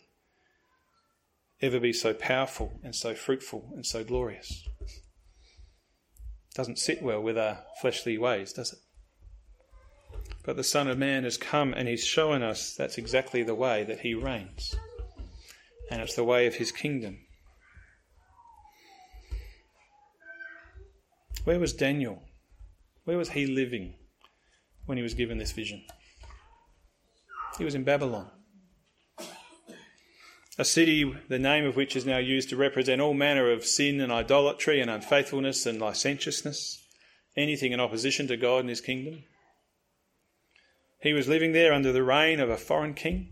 ever 1.62 1.80
be 1.80 1.94
so 1.94 2.14
powerful 2.14 2.80
and 2.84 2.96
so 2.96 3.14
fruitful 3.16 3.72
and 3.74 3.86
so 3.86 4.04
glorious? 4.04 4.68
Doesn't 6.54 6.80
sit 6.80 7.02
well 7.02 7.22
with 7.22 7.38
our 7.38 7.64
fleshly 7.82 8.18
ways, 8.18 8.54
does 8.54 8.72
it? 8.72 8.80
But 10.44 10.56
the 10.56 10.64
Son 10.64 10.88
of 10.88 10.98
Man 10.98 11.24
has 11.24 11.38
come 11.38 11.74
and 11.74 11.88
he's 11.88 12.06
shown 12.06 12.44
us 12.44 12.76
that's 12.76 12.98
exactly 12.98 13.44
the 13.44 13.56
way 13.56 13.84
that 13.84 14.00
he 14.02 14.14
reigns 14.14 14.76
and 15.90 16.02
it's 16.02 16.16
the 16.16 16.24
way 16.24 16.48
of 16.48 16.56
his 16.56 16.72
kingdom. 16.72 17.20
Where 21.44 21.60
was 21.60 21.74
Daniel? 21.74 22.24
Where 23.04 23.18
was 23.18 23.30
he 23.30 23.46
living 23.46 23.96
when 24.86 24.98
he 24.98 25.04
was 25.04 25.14
given 25.14 25.38
this 25.38 25.52
vision? 25.52 25.84
He 27.58 27.64
was 27.64 27.76
in 27.76 27.84
Babylon. 27.84 28.32
A 30.58 30.66
city, 30.66 31.14
the 31.28 31.38
name 31.38 31.66
of 31.66 31.76
which 31.76 31.96
is 31.96 32.06
now 32.06 32.18
used 32.18 32.50
to 32.50 32.56
represent 32.56 33.02
all 33.02 33.14
manner 33.14 33.52
of 33.52 33.66
sin 33.66 34.00
and 34.00 34.12
idolatry 34.12 34.80
and 34.80 34.90
unfaithfulness 34.90 35.66
and 35.66 35.80
licentiousness, 35.80 36.82
anything 37.36 37.74
in 37.74 37.80
opposition 37.80 38.28
to 38.28 38.38
God 38.38 38.62
and 38.62 38.70
his 38.70 38.82
kingdom. 38.82 39.24
He 41.02 41.14
was 41.14 41.28
living 41.28 41.52
there 41.52 41.74
under 41.74 41.92
the 41.92 42.04
reign 42.04 42.40
of 42.40 42.50
a 42.50 42.58
foreign 42.58 42.94
king 42.94 43.30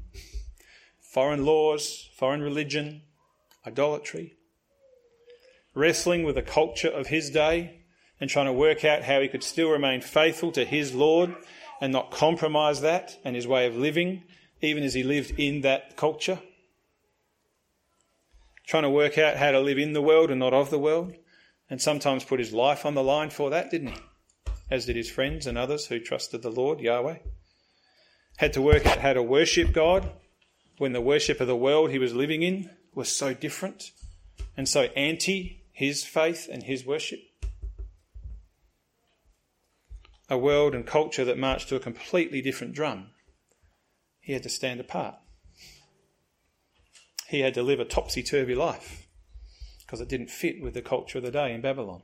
foreign 1.13 1.45
laws, 1.45 2.10
foreign 2.17 2.41
religion, 2.41 3.04
idolatry, 3.67 4.34
wrestling 5.76 6.23
with 6.23 6.34
the 6.34 6.41
culture 6.41 6.89
of 6.89 7.08
his 7.08 7.30
day 7.30 7.82
and 8.19 8.32
trying 8.32 8.47
to 8.47 8.54
work 8.54 8.84
out 8.84 9.04
how 9.04 9.21
he 9.21 9.28
could 9.28 9.43
still 9.43 9.69
remain 9.69 10.02
faithful 10.02 10.52
to 10.52 10.65
his 10.65 10.95
Lord 10.95 11.36
and 11.80 11.93
not 11.93 12.10
compromise 12.10 12.82
that 12.82 13.19
and 13.23 13.36
his 13.36 13.45
way 13.45 13.67
of 13.67 13.78
living, 13.78 14.23
even 14.60 14.84
as 14.84 14.95
he 14.95 15.04
lived 15.04 15.39
in 15.39 15.62
that 15.62 15.95
culture. 15.95 16.39
trying 18.65 18.84
to 18.84 18.89
work 18.89 19.17
out 19.17 19.38
how 19.38 19.52
to 19.52 19.60
live 19.60 19.78
in 19.78 19.93
the 19.93 20.02
world 20.02 20.32
and 20.32 20.39
not 20.39 20.54
of 20.54 20.71
the 20.71 20.80
world, 20.80 21.13
and 21.69 21.80
sometimes 21.80 22.23
put 22.23 22.39
his 22.39 22.54
life 22.54 22.86
on 22.88 22.95
the 22.95 23.04
line 23.04 23.30
for 23.30 23.52
that, 23.52 23.69
didn't 23.69 23.89
he? 23.89 23.97
As 24.71 24.86
did 24.88 24.95
his 24.95 25.12
friends 25.12 25.45
and 25.45 25.60
others 25.60 25.88
who 25.88 25.99
trusted 25.99 26.41
the 26.41 26.49
Lord, 26.49 26.80
Yahweh. 26.80 27.17
Had 28.38 28.54
to 28.54 28.62
work 28.62 28.88
out 28.88 28.99
how 28.99 29.13
to 29.13 29.21
worship 29.21 29.73
God 29.73 30.10
when 30.77 30.93
the 30.93 31.01
worship 31.01 31.39
of 31.39 31.47
the 31.47 31.55
world 31.55 31.91
he 31.91 31.99
was 31.99 32.13
living 32.13 32.41
in 32.41 32.69
was 32.93 33.09
so 33.09 33.33
different 33.33 33.91
and 34.57 34.67
so 34.67 34.83
anti 34.95 35.62
his 35.71 36.03
faith 36.03 36.47
and 36.51 36.63
his 36.63 36.86
worship. 36.86 37.19
A 40.29 40.38
world 40.38 40.73
and 40.73 40.86
culture 40.86 41.25
that 41.25 41.38
marched 41.38 41.69
to 41.69 41.75
a 41.75 41.79
completely 41.79 42.41
different 42.41 42.73
drum. 42.73 43.07
He 44.19 44.33
had 44.33 44.43
to 44.43 44.49
stand 44.49 44.79
apart. 44.79 45.15
He 47.27 47.41
had 47.41 47.55
to 47.55 47.63
live 47.63 47.79
a 47.79 47.86
topsy 47.86 48.23
turvy 48.23 48.55
life 48.55 49.07
because 49.81 49.99
it 49.99 50.07
didn't 50.07 50.29
fit 50.29 50.62
with 50.62 50.73
the 50.73 50.81
culture 50.81 51.17
of 51.17 51.23
the 51.23 51.31
day 51.31 51.53
in 51.53 51.62
Babylon. 51.62 52.03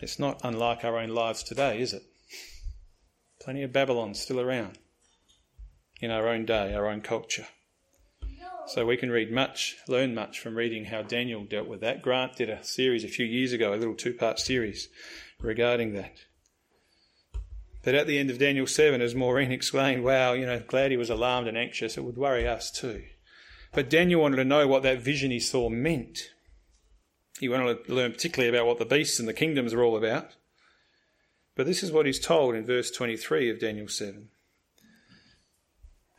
It's 0.00 0.18
not 0.18 0.40
unlike 0.42 0.84
our 0.84 0.98
own 0.98 1.10
lives 1.10 1.42
today, 1.42 1.80
is 1.80 1.92
it? 1.92 2.02
Plenty 3.40 3.62
of 3.62 3.72
Babylon 3.72 4.14
still 4.14 4.40
around 4.40 4.78
in 6.00 6.10
our 6.10 6.28
own 6.28 6.44
day, 6.44 6.74
our 6.74 6.86
own 6.86 7.00
culture. 7.00 7.46
So 8.68 8.84
we 8.84 8.98
can 8.98 9.10
read 9.10 9.32
much, 9.32 9.76
learn 9.88 10.14
much 10.14 10.40
from 10.40 10.54
reading 10.54 10.86
how 10.86 11.00
Daniel 11.00 11.42
dealt 11.44 11.68
with 11.68 11.80
that. 11.80 12.02
Grant 12.02 12.36
did 12.36 12.50
a 12.50 12.62
series 12.62 13.02
a 13.02 13.08
few 13.08 13.24
years 13.24 13.54
ago, 13.54 13.72
a 13.72 13.76
little 13.76 13.94
two 13.94 14.12
part 14.12 14.38
series 14.38 14.88
regarding 15.40 15.94
that. 15.94 16.18
But 17.82 17.94
at 17.94 18.06
the 18.06 18.18
end 18.18 18.28
of 18.28 18.38
Daniel 18.38 18.66
7, 18.66 19.00
as 19.00 19.14
Maureen 19.14 19.52
explained, 19.52 20.04
wow, 20.04 20.34
you 20.34 20.44
know, 20.44 20.60
glad 20.60 20.90
he 20.90 20.98
was 20.98 21.08
alarmed 21.08 21.48
and 21.48 21.56
anxious, 21.56 21.96
it 21.96 22.04
would 22.04 22.18
worry 22.18 22.46
us 22.46 22.70
too. 22.70 23.04
But 23.72 23.88
Daniel 23.88 24.20
wanted 24.20 24.36
to 24.36 24.44
know 24.44 24.68
what 24.68 24.82
that 24.82 25.00
vision 25.00 25.30
he 25.30 25.40
saw 25.40 25.70
meant. 25.70 26.18
He 27.40 27.48
wanted 27.48 27.86
to 27.86 27.94
learn 27.94 28.12
particularly 28.12 28.54
about 28.54 28.66
what 28.66 28.78
the 28.78 28.84
beasts 28.84 29.18
and 29.18 29.28
the 29.28 29.32
kingdoms 29.32 29.72
are 29.72 29.82
all 29.82 29.96
about. 29.96 30.36
But 31.54 31.66
this 31.66 31.82
is 31.82 31.90
what 31.90 32.04
he's 32.04 32.20
told 32.20 32.54
in 32.54 32.66
verse 32.66 32.90
23 32.90 33.50
of 33.50 33.60
Daniel 33.60 33.88
7. 33.88 34.28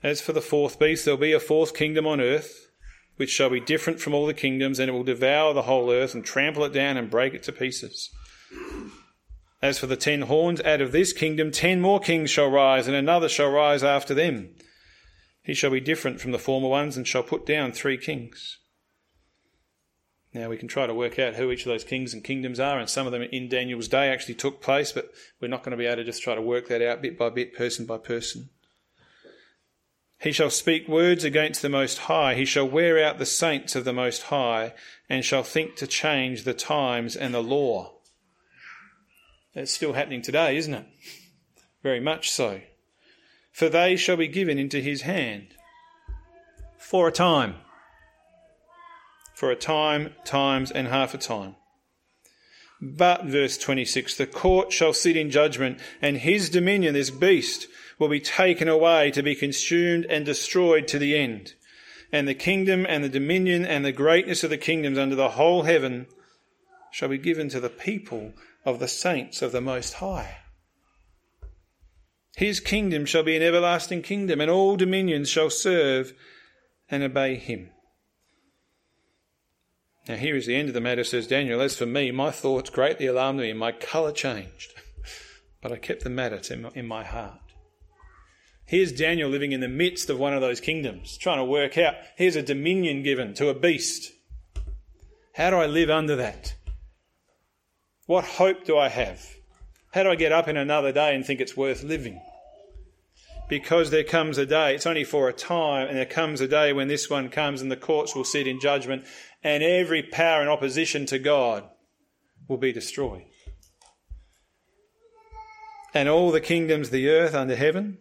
As 0.01 0.21
for 0.21 0.31
the 0.33 0.41
fourth 0.41 0.79
beast, 0.79 1.05
there'll 1.05 1.19
be 1.19 1.33
a 1.33 1.39
fourth 1.39 1.75
kingdom 1.75 2.07
on 2.07 2.21
earth, 2.21 2.71
which 3.17 3.29
shall 3.29 3.49
be 3.49 3.59
different 3.59 3.99
from 3.99 4.13
all 4.13 4.25
the 4.25 4.33
kingdoms, 4.33 4.79
and 4.79 4.89
it 4.89 4.93
will 4.93 5.03
devour 5.03 5.53
the 5.53 5.63
whole 5.63 5.91
earth 5.91 6.13
and 6.13 6.23
trample 6.23 6.63
it 6.63 6.71
down 6.71 6.95
and 6.95 7.09
break 7.09 7.33
it 7.33 7.43
to 7.43 7.51
pieces. 7.51 8.09
As 9.61 9.77
for 9.77 9.87
the 9.87 9.97
ten 9.97 10.21
horns, 10.21 10.61
out 10.61 10.79
of 10.79 10.93
this 10.93 11.11
kingdom 11.11 11.51
ten 11.51 11.81
more 11.81 11.99
kings 11.99 12.29
shall 12.29 12.49
rise, 12.49 12.87
and 12.87 12.95
another 12.95 13.27
shall 13.27 13.51
rise 13.51 13.83
after 13.83 14.13
them. 14.13 14.55
He 15.43 15.53
shall 15.53 15.71
be 15.71 15.81
different 15.81 16.21
from 16.21 16.31
the 16.31 16.39
former 16.39 16.69
ones, 16.69 16.95
and 16.95 17.05
shall 17.05 17.23
put 17.23 17.45
down 17.45 17.73
three 17.73 17.97
kings. 17.97 18.57
Now 20.33 20.47
we 20.47 20.57
can 20.57 20.69
try 20.69 20.87
to 20.87 20.93
work 20.93 21.19
out 21.19 21.35
who 21.35 21.51
each 21.51 21.65
of 21.65 21.71
those 21.71 21.83
kings 21.83 22.13
and 22.13 22.23
kingdoms 22.23 22.59
are, 22.59 22.79
and 22.79 22.89
some 22.89 23.05
of 23.05 23.11
them 23.11 23.23
in 23.23 23.49
Daniel's 23.49 23.89
day 23.89 24.09
actually 24.09 24.35
took 24.35 24.61
place, 24.61 24.93
but 24.93 25.11
we're 25.41 25.49
not 25.49 25.63
going 25.63 25.71
to 25.71 25.77
be 25.77 25.87
able 25.87 25.97
to 25.97 26.03
just 26.05 26.21
try 26.21 26.35
to 26.35 26.41
work 26.41 26.69
that 26.69 26.81
out 26.81 27.01
bit 27.01 27.17
by 27.17 27.29
bit, 27.29 27.53
person 27.53 27.85
by 27.85 27.97
person. 27.97 28.49
He 30.19 30.33
shall 30.33 30.49
speak 30.49 30.87
words 30.87 31.23
against 31.23 31.61
the 31.61 31.69
Most 31.69 31.99
High. 31.99 32.35
He 32.35 32.43
shall 32.43 32.67
wear 32.67 33.01
out 33.01 33.19
the 33.19 33.25
saints 33.25 33.75
of 33.75 33.85
the 33.85 33.93
Most 33.93 34.23
High, 34.23 34.73
and 35.09 35.23
shall 35.23 35.43
think 35.43 35.77
to 35.77 35.87
change 35.87 36.43
the 36.43 36.53
times 36.53 37.15
and 37.15 37.33
the 37.33 37.41
law. 37.41 37.93
That's 39.55 39.71
still 39.71 39.93
happening 39.93 40.21
today, 40.21 40.57
isn't 40.57 40.73
it? 40.73 40.85
Very 41.81 42.01
much 42.01 42.29
so. 42.29 42.61
For 43.51 43.69
they 43.69 43.95
shall 43.95 44.17
be 44.17 44.27
given 44.27 44.59
into 44.59 44.81
his 44.81 45.03
hand 45.03 45.55
for 46.77 47.07
a 47.07 47.11
time. 47.13 47.55
For 49.35 49.51
a 49.51 49.55
time, 49.55 50.13
times, 50.25 50.69
and 50.69 50.87
half 50.87 51.13
a 51.13 51.17
time. 51.17 51.55
But, 52.81 53.25
verse 53.25 53.57
26, 53.57 54.15
the 54.17 54.27
court 54.27 54.71
shall 54.71 54.93
sit 54.93 55.15
in 55.15 55.31
judgment, 55.31 55.79
and 56.01 56.17
his 56.17 56.49
dominion, 56.49 56.93
this 56.93 57.09
beast, 57.09 57.67
will 57.99 58.07
be 58.07 58.21
taken 58.21 58.67
away 58.67 59.11
to 59.11 59.21
be 59.21 59.35
consumed 59.35 60.05
and 60.05 60.25
destroyed 60.25 60.87
to 60.87 60.97
the 60.97 61.15
end. 61.15 61.53
And 62.11 62.27
the 62.27 62.33
kingdom 62.33 62.85
and 62.89 63.03
the 63.03 63.09
dominion 63.09 63.65
and 63.65 63.85
the 63.85 63.91
greatness 63.91 64.43
of 64.43 64.49
the 64.49 64.57
kingdoms 64.57 64.97
under 64.97 65.15
the 65.15 65.29
whole 65.29 65.63
heaven 65.63 66.07
shall 66.91 67.09
be 67.09 67.17
given 67.19 67.49
to 67.49 67.59
the 67.59 67.69
people 67.69 68.33
of 68.65 68.79
the 68.79 68.87
saints 68.87 69.41
of 69.41 69.51
the 69.51 69.61
Most 69.61 69.95
High. 69.95 70.37
His 72.35 72.61
kingdom 72.61 73.05
shall 73.05 73.23
be 73.23 73.35
an 73.35 73.43
everlasting 73.43 74.01
kingdom, 74.01 74.39
and 74.39 74.49
all 74.49 74.77
dominions 74.77 75.29
shall 75.29 75.49
serve 75.49 76.13
and 76.89 77.03
obey 77.03 77.35
him. 77.35 77.69
Now, 80.07 80.15
here 80.15 80.35
is 80.35 80.47
the 80.47 80.55
end 80.55 80.69
of 80.69 80.73
the 80.73 80.81
matter, 80.81 81.03
says 81.03 81.27
Daniel. 81.27 81.61
As 81.61 81.75
for 81.75 81.85
me, 81.85 82.11
my 82.11 82.31
thoughts 82.31 82.69
greatly 82.69 83.05
alarmed 83.05 83.39
me, 83.39 83.49
and 83.49 83.59
my 83.59 83.71
colour 83.71 84.11
changed. 84.11 84.73
But 85.61 85.73
I 85.73 85.75
kept 85.75 86.05
the 86.05 86.09
matter 86.09 86.39
in 86.73 86.87
my 86.87 87.03
heart. 87.03 87.41
Here's 88.69 88.91
Daniel 88.91 89.31
living 89.31 89.51
in 89.51 89.61
the 89.61 89.67
midst 89.67 90.11
of 90.11 90.19
one 90.19 90.35
of 90.35 90.41
those 90.41 90.59
kingdoms, 90.59 91.17
trying 91.17 91.39
to 91.39 91.43
work 91.43 91.75
out 91.79 91.95
here's 92.15 92.35
a 92.35 92.43
dominion 92.43 93.01
given 93.01 93.33
to 93.33 93.49
a 93.49 93.55
beast. 93.55 94.11
How 95.33 95.49
do 95.49 95.55
I 95.55 95.65
live 95.65 95.89
under 95.89 96.15
that? 96.17 96.53
What 98.05 98.25
hope 98.25 98.65
do 98.65 98.77
I 98.77 98.89
have? 98.89 99.25
How 99.93 100.03
do 100.03 100.11
I 100.11 100.15
get 100.15 100.31
up 100.31 100.47
in 100.47 100.55
another 100.55 100.91
day 100.91 101.15
and 101.15 101.25
think 101.25 101.41
it's 101.41 101.57
worth 101.57 101.81
living? 101.81 102.21
Because 103.49 103.89
there 103.89 104.03
comes 104.03 104.37
a 104.37 104.45
day, 104.45 104.75
it's 104.75 104.85
only 104.85 105.03
for 105.03 105.27
a 105.27 105.33
time, 105.33 105.87
and 105.87 105.97
there 105.97 106.05
comes 106.05 106.39
a 106.39 106.47
day 106.47 106.71
when 106.71 106.87
this 106.87 107.09
one 107.09 107.29
comes 107.29 107.63
and 107.63 107.71
the 107.71 107.75
courts 107.75 108.13
will 108.13 108.23
sit 108.23 108.45
in 108.45 108.59
judgment, 108.59 109.03
and 109.43 109.63
every 109.63 110.03
power 110.03 110.43
in 110.43 110.47
opposition 110.47 111.07
to 111.07 111.17
God 111.17 111.67
will 112.47 112.57
be 112.57 112.71
destroyed. 112.71 113.25
And 115.91 116.07
all 116.07 116.29
the 116.29 116.39
kingdoms 116.39 116.89
of 116.89 116.93
the 116.93 117.09
earth 117.09 117.33
under 117.33 117.55
heaven 117.55 117.97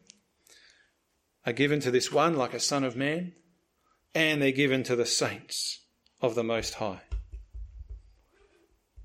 are 1.46 1.53
given 1.53 1.81
to 1.81 1.90
this 1.90 2.12
one 2.12 2.37
like 2.37 2.55
a 2.55 2.61
son 2.61 2.85
of 2.85 2.96
man, 2.96 3.33
and 4.14 4.42
they're 4.42 4.53
given 4.53 4.83
to 4.85 4.96
the 4.96 5.07
saints 5.07 5.85
of 6.20 6.35
the 6.35 6.44
Most 6.44 6.74
High. 6.74 7.01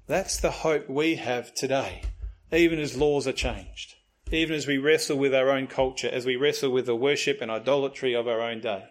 That's 0.08 0.38
the 0.38 0.52
hope 0.52 0.90
we 0.90 1.16
have 1.16 1.54
today, 1.54 2.04
even 2.52 2.80
as 2.80 2.98
laws 2.98 3.28
are 3.28 3.34
changed, 3.34 3.96
even 4.32 4.56
as 4.56 4.68
we 4.68 4.78
wrestle 4.78 5.18
with 5.18 5.34
our 5.34 5.50
own 5.50 5.68
culture, 5.68 6.10
as 6.10 6.26
we 6.26 6.36
wrestle 6.36 6.72
with 6.72 6.86
the 6.86 6.96
worship 6.96 7.40
and 7.42 7.50
idolatry 7.50 8.14
of 8.14 8.28
our 8.28 8.42
own 8.42 8.60
day, 8.60 8.86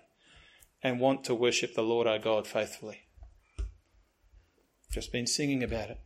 and 0.82 1.00
want 1.00 1.24
to 1.24 1.34
worship 1.34 1.74
the 1.74 1.82
Lord 1.82 2.06
our 2.06 2.18
God 2.18 2.46
faithfully. 2.46 3.00
Just 4.90 5.12
been 5.12 5.26
singing 5.26 5.62
about 5.62 5.90
it. 5.90 5.98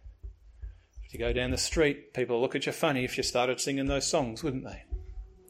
If 1.05 1.13
you 1.13 1.21
go 1.21 1.33
down 1.33 1.53
the 1.53 1.59
street, 1.59 2.15
people 2.15 2.41
look 2.41 2.57
at 2.57 2.67
you 2.67 2.73
funny 2.73 3.05
if 3.05 3.17
you 3.17 3.23
started 3.23 3.61
singing 3.61 3.87
those 3.87 4.07
songs, 4.07 4.43
wouldn't 4.43 4.65
they? 4.65 4.83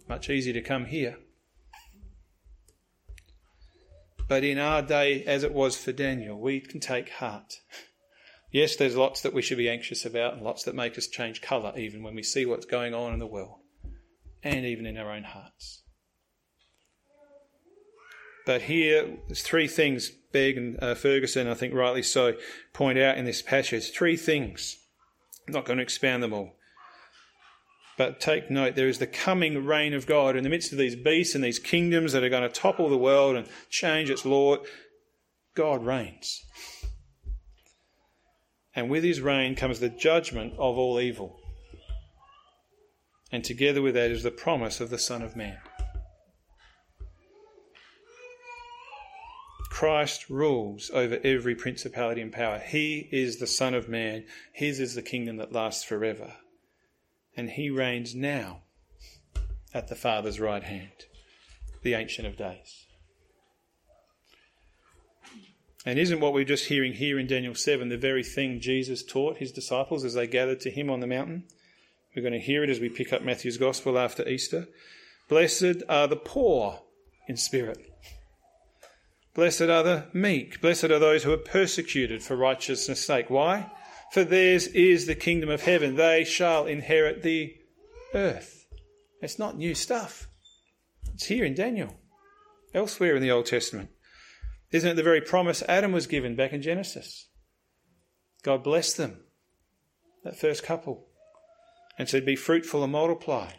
Much 0.09 0.29
easier 0.29 0.53
to 0.53 0.61
come 0.61 0.85
here 0.85 1.17
but 4.29 4.45
in 4.45 4.59
our 4.59 4.83
day, 4.83 5.25
as 5.25 5.43
it 5.43 5.53
was 5.53 5.77
for 5.77 5.93
Daniel, 5.93 6.39
we 6.39 6.61
can 6.61 6.81
take 6.81 7.11
heart. 7.11 7.61
Yes, 8.51 8.77
there's 8.77 8.97
lots 8.97 9.21
that 9.23 9.35
we 9.35 9.43
should 9.43 9.59
be 9.59 9.69
anxious 9.69 10.05
about 10.05 10.35
and 10.35 10.43
lots 10.43 10.65
that 10.65 10.75
make 10.75 10.97
us 10.97 11.07
change 11.07 11.43
colour 11.43 11.73
even 11.77 12.03
when 12.03 12.15
we 12.15 12.23
see 12.23 12.47
what's 12.47 12.67
going 12.67 12.95
on 12.95 13.13
in 13.13 13.19
the 13.19 13.27
world 13.27 13.61
and 14.43 14.65
even 14.65 14.87
in 14.87 14.97
our 14.97 15.13
own 15.13 15.25
hearts. 15.25 15.83
But 18.47 18.63
here, 18.63 19.19
there's 19.27 19.43
three 19.43 19.67
things 19.67 20.11
Begg 20.33 20.59
and 20.59 20.83
uh, 20.83 20.95
Ferguson, 20.95 21.49
I 21.49 21.55
think 21.55 21.73
rightly 21.73 22.03
so, 22.03 22.35
point 22.73 22.99
out 22.99 23.17
in 23.17 23.25
this 23.25 23.41
passage. 23.41 23.91
Three 23.91 24.17
things. 24.17 24.77
I'm 25.47 25.55
not 25.55 25.65
going 25.65 25.79
to 25.79 25.83
expand 25.83 26.23
them 26.23 26.35
all. 26.35 26.56
But 27.97 28.21
take 28.21 28.51
note, 28.51 28.75
there 28.75 28.89
is 28.89 28.99
the 28.99 29.07
coming 29.07 29.65
reign 29.65 29.95
of 29.95 30.07
God 30.07 30.37
in 30.37 30.45
the 30.45 30.51
midst 30.51 30.73
of 30.73 30.79
these 30.79 30.97
beasts 30.97 31.35
and 31.35 31.43
these 31.43 31.59
kingdoms 31.59 32.13
that 32.13 32.23
are 32.23 32.29
going 32.29 32.43
to 32.43 32.49
topple 32.49 32.91
the 32.91 32.99
world 32.99 33.37
and 33.37 33.49
change 33.71 34.11
its 34.11 34.27
law. 34.27 34.59
God 35.55 35.85
reigns. 35.85 36.45
And 38.75 38.91
with 38.91 39.03
his 39.03 39.23
reign 39.23 39.55
comes 39.55 39.81
the 39.81 39.89
judgment 39.89 40.53
of 40.59 40.77
all 40.77 41.01
evil. 41.01 41.41
And 43.33 43.43
together 43.43 43.81
with 43.81 43.95
that 43.95 44.11
is 44.11 44.23
the 44.23 44.31
promise 44.31 44.81
of 44.81 44.91
the 44.91 44.99
Son 44.99 45.23
of 45.23 45.35
Man. 45.35 45.57
Christ 49.71 50.29
rules 50.29 50.91
over 50.93 51.19
every 51.25 51.55
principality 51.55 52.21
and 52.21 52.33
power. 52.33 52.59
He 52.59 53.09
is 53.11 53.39
the 53.39 53.47
Son 53.47 53.75
of 53.75 53.89
Man. 53.89 54.25
His 54.53 54.81
is 54.81 54.95
the 54.95 55.03
kingdom 55.03 55.39
that 55.39 55.53
lasts 55.53 55.85
forever 55.85 56.35
and 57.37 57.51
he 57.51 57.71
reigns 57.71 58.15
now 58.15 58.63
at 59.75 59.89
the 59.89 59.95
Father's 59.95 60.41
right 60.41 60.63
hand, 60.63 61.07
the 61.83 61.95
Ancient 61.95 62.27
of 62.27 62.37
Days. 62.37 62.87
And 65.85 66.01
isn't 66.01 66.19
what 66.19 66.33
we're 66.33 66.45
just 66.45 66.67
hearing 66.67 66.95
here 66.95 67.19
in 67.19 67.29
Daniel 67.29 67.55
7 67.55 67.89
the 67.89 67.97
very 67.97 68.25
thing 68.25 68.59
Jesus 68.59 69.05
taught 69.05 69.37
his 69.37 69.53
disciples 69.53 70.05
as 70.05 70.15
they 70.15 70.27
gathered 70.27 70.61
to 70.61 70.71
him 70.71 70.91
on 70.91 70.99
the 70.99 71.07
mountain? 71.07 71.45
We're 72.15 72.23
going 72.23 72.33
to 72.33 72.41
hear 72.41 72.65
it 72.65 72.71
as 72.71 72.81
we 72.81 72.89
pick 72.89 73.13
up 73.13 73.23
Matthew's 73.23 73.59
Gospel 73.59 73.99
after 73.99 74.27
Easter. 74.29 74.67
Blessed 75.29 75.83
are 75.89 76.09
the 76.09 76.17
poor 76.17 76.81
in 77.29 77.37
spirit. 77.37 77.79
Blessed 79.35 79.63
are 79.63 79.83
the 79.83 80.07
meek. 80.13 80.61
Blessed 80.61 80.85
are 80.85 80.99
those 80.99 81.23
who 81.23 81.33
are 81.33 81.37
persecuted 81.37 82.23
for 82.23 82.35
righteousness' 82.37 83.05
sake. 83.05 83.29
Why? 83.29 83.71
For 84.13 84.25
theirs 84.25 84.67
is 84.69 85.07
the 85.07 85.15
kingdom 85.15 85.51
of 85.51 85.63
heaven. 85.63 85.97
They 85.97 86.25
shall 86.25 86.67
inherit 86.67 87.23
the 87.23 87.57
earth. 88.15 88.67
It's 89.21 89.39
not 89.39 89.57
new 89.57 89.75
stuff. 89.75 90.29
It's 91.15 91.27
here 91.27 91.45
in 91.45 91.55
Daniel, 91.55 91.97
elsewhere 92.75 93.17
in 93.17 93.23
the 93.23 93.31
Old 93.31 93.47
Testament. 93.47 93.91
Isn't 94.71 94.91
it 94.91 94.95
the 94.95 95.03
very 95.03 95.21
promise 95.21 95.63
Adam 95.69 95.93
was 95.93 96.07
given 96.07 96.37
back 96.37 96.53
in 96.53 96.63
Genesis? 96.63 97.29
God 98.43 98.63
blessed 98.63 98.97
them, 98.97 99.25
that 100.25 100.39
first 100.39 100.63
couple, 100.63 101.09
and 101.99 102.09
said, 102.09 102.27
Be 102.27 102.37
fruitful 102.37 102.83
and 102.83 102.93
multiply, 102.93 103.53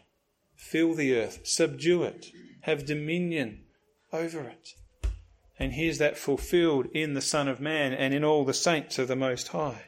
fill 0.56 0.94
the 0.94 1.16
earth, 1.16 1.42
subdue 1.44 2.04
it, 2.04 2.28
have 2.62 2.86
dominion 2.86 3.64
over 4.14 4.42
it. 4.42 4.70
And 5.60 5.74
here's 5.74 5.98
that 5.98 6.18
fulfilled 6.18 6.88
in 6.94 7.16
the 7.16 7.22
Son 7.22 7.48
of 7.48 7.60
Man 7.60 7.94
and 7.94 8.14
in 8.14 8.24
all 8.24 8.46
the 8.46 8.54
saints 8.54 9.00
of 9.00 9.08
the 9.08 9.16
Most 9.16 9.50
High. 9.50 9.87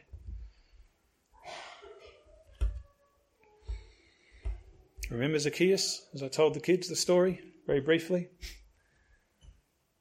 Remember 5.09 5.39
Zacchaeus, 5.39 6.07
as 6.13 6.21
I 6.21 6.27
told 6.27 6.53
the 6.53 6.59
kids 6.59 6.87
the 6.87 6.95
story 6.95 7.41
very 7.65 7.79
briefly? 7.79 8.29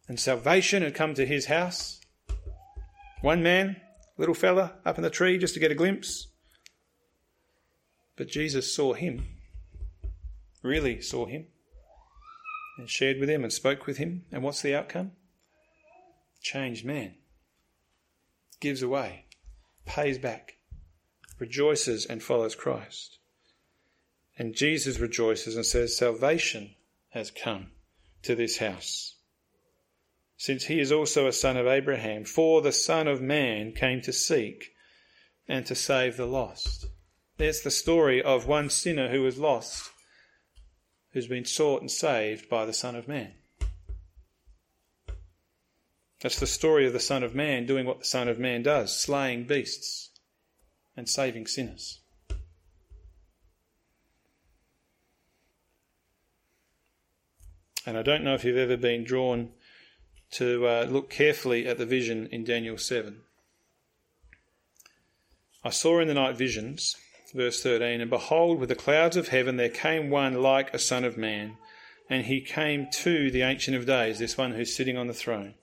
And 0.07 0.21
salvation 0.21 0.83
had 0.83 0.95
come 0.95 1.15
to 1.15 1.27
his 1.27 1.47
house. 1.47 2.01
One 3.23 3.43
man, 3.43 3.77
little 4.19 4.35
fella, 4.35 4.75
up 4.85 4.99
in 4.99 5.03
the 5.03 5.11
tree 5.11 5.39
just 5.39 5.55
to 5.55 5.61
get 5.61 5.71
a 5.71 5.75
glimpse. 5.75 6.29
But 8.17 8.29
Jesus 8.29 8.75
saw 8.75 8.93
him, 8.93 9.27
really 10.63 11.01
saw 11.01 11.25
him, 11.25 11.47
and 12.77 12.91
shared 12.91 13.19
with 13.19 13.31
him 13.31 13.45
and 13.45 13.53
spoke 13.53 13.87
with 13.87 13.97
him. 13.97 14.25
And 14.31 14.43
what's 14.43 14.61
the 14.61 14.75
outcome? 14.75 15.13
Changed 16.43 16.85
man. 16.85 17.15
Gives 18.61 18.83
away, 18.83 19.25
pays 19.87 20.19
back, 20.19 20.55
rejoices 21.39 22.05
and 22.05 22.23
follows 22.23 22.55
Christ. 22.55 23.18
And 24.39 24.55
Jesus 24.55 25.01
rejoices 25.01 25.57
and 25.57 25.67
says, 25.67 25.97
Salvation 25.97 26.77
has 27.11 27.33
come 27.33 27.73
to 28.23 28.37
this 28.37 28.59
house. 28.59 29.17
Since 30.37 30.67
he 30.67 30.79
is 30.79 30.93
also 30.93 31.27
a 31.27 31.33
son 31.33 31.57
of 31.57 31.67
Abraham, 31.67 32.25
for 32.25 32.63
the 32.63 32.71
Son 32.71 33.09
of 33.09 33.21
Man 33.21 33.73
came 33.73 34.01
to 34.03 34.13
seek 34.13 34.71
and 35.49 35.67
to 35.67 35.75
save 35.75 36.17
the 36.17 36.27
lost. 36.27 36.87
There's 37.39 37.63
the 37.63 37.73
story 37.73 38.23
of 38.23 38.47
one 38.47 38.71
sinner 38.71 39.09
who 39.09 39.23
was 39.23 39.39
lost, 39.39 39.91
who's 41.13 41.27
been 41.27 41.45
sought 41.45 41.81
and 41.81 41.91
saved 41.91 42.49
by 42.49 42.65
the 42.65 42.73
Son 42.73 42.95
of 42.95 43.09
Man. 43.09 43.33
That's 46.21 46.39
the 46.39 46.47
story 46.47 46.87
of 46.87 46.93
the 46.93 47.01
Son 47.01 47.25
of 47.25 47.35
Man 47.35 47.67
doing 47.67 47.87
what 47.87 48.01
the 48.01 48.05
Son 48.05 48.29
of 48.29 48.39
Man 48.39 48.63
does 48.63 48.97
slaying 48.97 49.45
beasts 49.45 50.11
and 50.97 51.09
saving 51.09 51.49
sinners. 51.49 52.01
And 57.89 57.97
I 57.97 58.03
don't 58.03 58.23
know 58.23 58.35
if 58.35 58.45
you've 58.45 58.59
ever 58.59 58.77
been 58.77 59.03
drawn 59.03 59.49
to 60.33 60.67
uh, 60.67 60.87
look 60.91 61.09
carefully 61.09 61.67
at 61.67 61.79
the 61.79 61.87
vision 61.87 62.29
in 62.31 62.45
Daniel 62.45 62.77
7. 62.77 63.23
I 65.65 65.71
saw 65.71 65.99
in 65.99 66.07
the 66.07 66.13
night 66.13 66.37
visions, 66.37 66.97
verse 67.35 67.63
13, 67.63 68.03
and 68.03 68.11
behold, 68.11 68.61
with 68.61 68.69
the 68.69 68.75
clouds 68.75 69.17
of 69.17 69.29
heaven 69.29 69.57
there 69.57 69.71
came 69.71 70.11
one 70.11 70.43
like 70.43 70.75
a 70.75 70.79
son 70.79 71.03
of 71.03 71.17
man, 71.17 71.57
and 72.11 72.27
he 72.27 72.43
came 72.43 72.89
to 72.93 73.31
the 73.31 73.41
Ancient 73.41 73.75
of 73.75 73.87
Days, 73.87 74.19
this 74.19 74.37
one 74.37 74.53
who's 74.53 74.77
sitting 74.77 74.99
on 74.99 75.07
the 75.07 75.15
throne. 75.15 75.55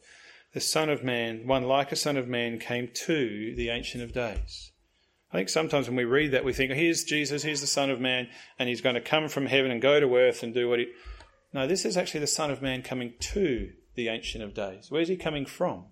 The 0.56 0.62
Son 0.62 0.90
of 0.90 1.04
Man, 1.04 1.46
one 1.46 1.66
like 1.66 1.92
a 1.92 1.96
Son 1.96 2.18
of 2.18 2.28
Man, 2.28 2.58
came 2.58 2.90
to 3.06 3.54
the 3.56 3.70
Ancient 3.70 4.04
of 4.04 4.14
Days. 4.14 4.72
I 5.32 5.38
think 5.38 5.50
sometimes 5.50 5.88
when 5.88 5.98
we 5.98 6.06
read 6.06 6.32
that, 6.32 6.44
we 6.44 6.54
think, 6.54 6.72
here's 6.72 7.04
Jesus, 7.04 7.44
here's 7.44 7.62
the 7.62 7.68
Son 7.68 7.92
of 7.92 8.02
Man, 8.02 8.30
and 8.58 8.68
he's 8.68 8.82
going 8.82 8.96
to 8.96 9.02
come 9.02 9.30
from 9.30 9.46
heaven 9.46 9.70
and 9.70 9.80
go 9.80 10.00
to 10.00 10.16
earth 10.16 10.42
and 10.42 10.56
do 10.56 10.68
what 10.68 10.80
he. 10.80 10.88
No, 11.56 11.68
this 11.68 11.86
is 11.86 11.96
actually 11.96 12.20
the 12.20 12.28
Son 12.28 12.52
of 12.52 12.62
Man 12.62 12.82
coming 12.82 13.14
to 13.18 13.72
the 13.96 14.10
Ancient 14.10 14.44
of 14.44 14.54
Days. 14.54 14.88
Where's 14.90 15.08
he 15.08 15.16
coming 15.16 15.46
from? 15.46 15.86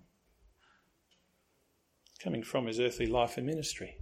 Coming 2.22 2.42
from 2.42 2.66
his 2.66 2.78
earthly 2.78 3.06
life 3.06 3.38
and 3.38 3.46
ministry. 3.46 3.96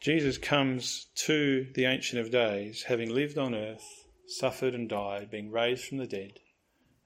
Jesus 0.00 0.38
comes 0.38 1.08
to 1.16 1.66
the 1.74 1.86
Ancient 1.86 2.24
of 2.24 2.30
Days, 2.30 2.84
having 2.84 3.12
lived 3.12 3.38
on 3.38 3.52
earth, 3.52 4.06
suffered 4.28 4.76
and 4.76 4.88
died, 4.88 5.28
being 5.28 5.50
raised 5.50 5.86
from 5.86 5.98
the 5.98 6.06
dead, 6.06 6.38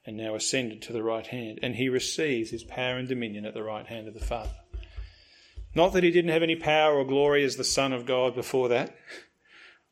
and 0.05 0.15
now 0.15 0.35
ascended 0.35 0.83
to 0.83 0.93
the 0.93 1.03
right 1.03 1.29
hand, 1.29 1.59
and 1.63 1.77
he 1.77 1.89
receives 1.89 2.51
his 2.51 2.65
power 2.65 2.99
and 2.99 3.09
dominion 3.09 3.47
at 3.47 3.55
the 3.55 3.63
right 3.63 3.87
hand 3.87 4.09
of 4.09 4.13
the 4.13 4.21
Father. 4.21 4.57
Not 5.75 5.93
that 5.93 6.03
he 6.03 6.11
didn't 6.11 6.33
have 6.33 6.43
any 6.43 6.57
power 6.57 6.95
or 6.95 7.05
glory 7.05 7.45
as 7.45 7.57
the 7.57 7.65
Son 7.65 7.93
of 7.93 8.07
God 8.07 8.35
before 8.35 8.69
that. 8.69 8.97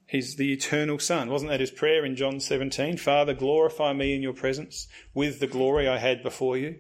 He's 0.06 0.36
the 0.36 0.52
eternal 0.52 0.98
Son. 0.98 1.30
Wasn't 1.30 1.50
that 1.50 1.60
his 1.60 1.70
prayer 1.70 2.04
in 2.04 2.16
John 2.16 2.40
17? 2.40 2.96
Father, 2.96 3.34
glorify 3.34 3.92
me 3.92 4.14
in 4.14 4.22
your 4.22 4.32
presence 4.32 4.88
with 5.14 5.38
the 5.38 5.46
glory 5.46 5.86
I 5.86 5.98
had 5.98 6.22
before 6.22 6.56
you. 6.56 6.76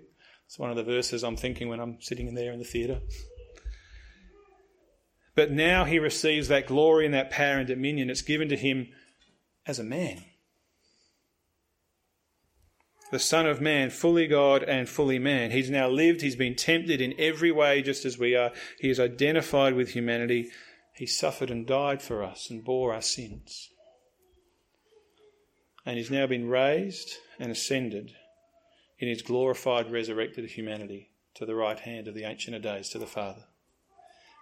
It's 0.46 0.58
one 0.58 0.70
of 0.70 0.76
the 0.76 0.82
verses 0.82 1.22
I'm 1.22 1.36
thinking 1.36 1.68
when 1.68 1.78
I'm 1.78 2.00
sitting 2.00 2.26
in 2.26 2.34
there 2.34 2.52
in 2.52 2.58
the 2.58 2.64
theatre. 2.64 3.00
But 5.34 5.52
now 5.52 5.84
he 5.84 5.98
receives 5.98 6.48
that 6.48 6.66
glory 6.66 7.04
and 7.04 7.14
that 7.14 7.30
power 7.30 7.58
and 7.58 7.66
dominion. 7.66 8.10
It's 8.10 8.22
given 8.22 8.48
to 8.48 8.56
him 8.56 8.88
as 9.66 9.78
a 9.78 9.84
man. 9.84 10.24
The 13.10 13.18
Son 13.18 13.46
of 13.46 13.60
Man, 13.60 13.90
fully 13.90 14.26
God 14.26 14.62
and 14.62 14.88
fully 14.88 15.18
man. 15.18 15.50
He's 15.50 15.70
now 15.70 15.88
lived, 15.88 16.20
he's 16.20 16.36
been 16.36 16.54
tempted 16.54 17.00
in 17.00 17.14
every 17.18 17.50
way 17.50 17.80
just 17.82 18.04
as 18.04 18.18
we 18.18 18.34
are. 18.36 18.52
He 18.78 18.90
is 18.90 19.00
identified 19.00 19.74
with 19.74 19.90
humanity 19.90 20.50
he 20.98 21.06
suffered 21.06 21.48
and 21.48 21.64
died 21.64 22.02
for 22.02 22.24
us 22.24 22.50
and 22.50 22.64
bore 22.64 22.92
our 22.92 23.00
sins. 23.00 23.70
And 25.86 25.96
he's 25.96 26.10
now 26.10 26.26
been 26.26 26.48
raised 26.48 27.18
and 27.38 27.52
ascended 27.52 28.16
in 28.98 29.06
his 29.06 29.22
glorified, 29.22 29.92
resurrected 29.92 30.50
humanity 30.50 31.12
to 31.34 31.46
the 31.46 31.54
right 31.54 31.78
hand 31.78 32.08
of 32.08 32.14
the 32.14 32.24
Ancient 32.24 32.56
of 32.56 32.62
Days, 32.62 32.88
to 32.88 32.98
the 32.98 33.06
Father, 33.06 33.44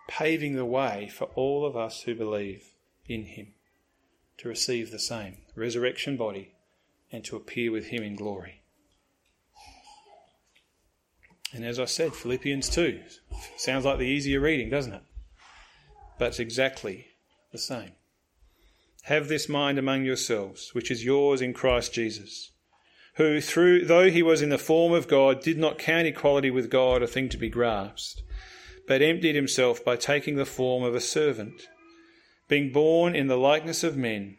paving 0.09 0.57
the 0.57 0.65
way 0.65 1.11
for 1.13 1.25
all 1.35 1.67
of 1.67 1.77
us 1.77 2.03
who 2.05 2.15
believe 2.15 2.71
in 3.05 3.25
him 3.25 3.49
to 4.39 4.49
receive 4.49 4.91
the 4.91 4.99
same 4.99 5.37
resurrection 5.55 6.17
body 6.17 6.55
and 7.13 7.25
to 7.25 7.37
appear 7.37 7.71
with 7.73 7.87
him 7.89 8.03
in 8.03 8.17
glory. 8.17 8.63
And 11.53 11.65
as 11.65 11.79
I 11.79 11.85
said, 11.85 12.15
Philippians 12.15 12.69
2 12.69 13.01
sounds 13.57 13.85
like 13.85 13.99
the 13.99 14.05
easier 14.05 14.41
reading, 14.41 14.69
doesn't 14.69 14.93
it? 14.93 15.03
but 16.19 16.29
it's 16.29 16.39
exactly 16.39 17.09
the 17.53 17.59
same. 17.59 17.93
Have 19.05 19.29
this 19.29 19.49
mind 19.49 19.79
among 19.79 20.05
yourselves, 20.05 20.75
which 20.75 20.91
is 20.91 21.05
yours 21.05 21.41
in 21.41 21.53
Christ 21.53 21.93
Jesus, 21.93 22.51
who, 23.15 23.41
through, 23.41 23.85
though 23.85 24.11
he 24.11 24.23
was 24.23 24.43
in 24.43 24.49
the 24.49 24.59
form 24.59 24.93
of 24.93 25.09
God, 25.09 25.41
did 25.41 25.59
not 25.59 25.79
count 25.79 26.07
equality 26.07 26.51
with 26.51 26.71
God 26.71 27.03
a 27.03 27.07
thing 27.07 27.29
to 27.31 27.37
be 27.37 27.49
grasped, 27.49 28.23
but 28.89 29.03
emptied 29.03 29.35
himself 29.35 29.85
by 29.85 29.97
taking 29.97 30.37
the 30.37 30.45
form 30.45 30.83
of 30.83 30.95
a 30.95 31.01
servant. 31.01 31.69
Being 32.49 32.73
born 32.73 33.15
in 33.15 33.27
the 33.27 33.37
likeness 33.37 33.83
of 33.85 33.97
men, 33.97 34.39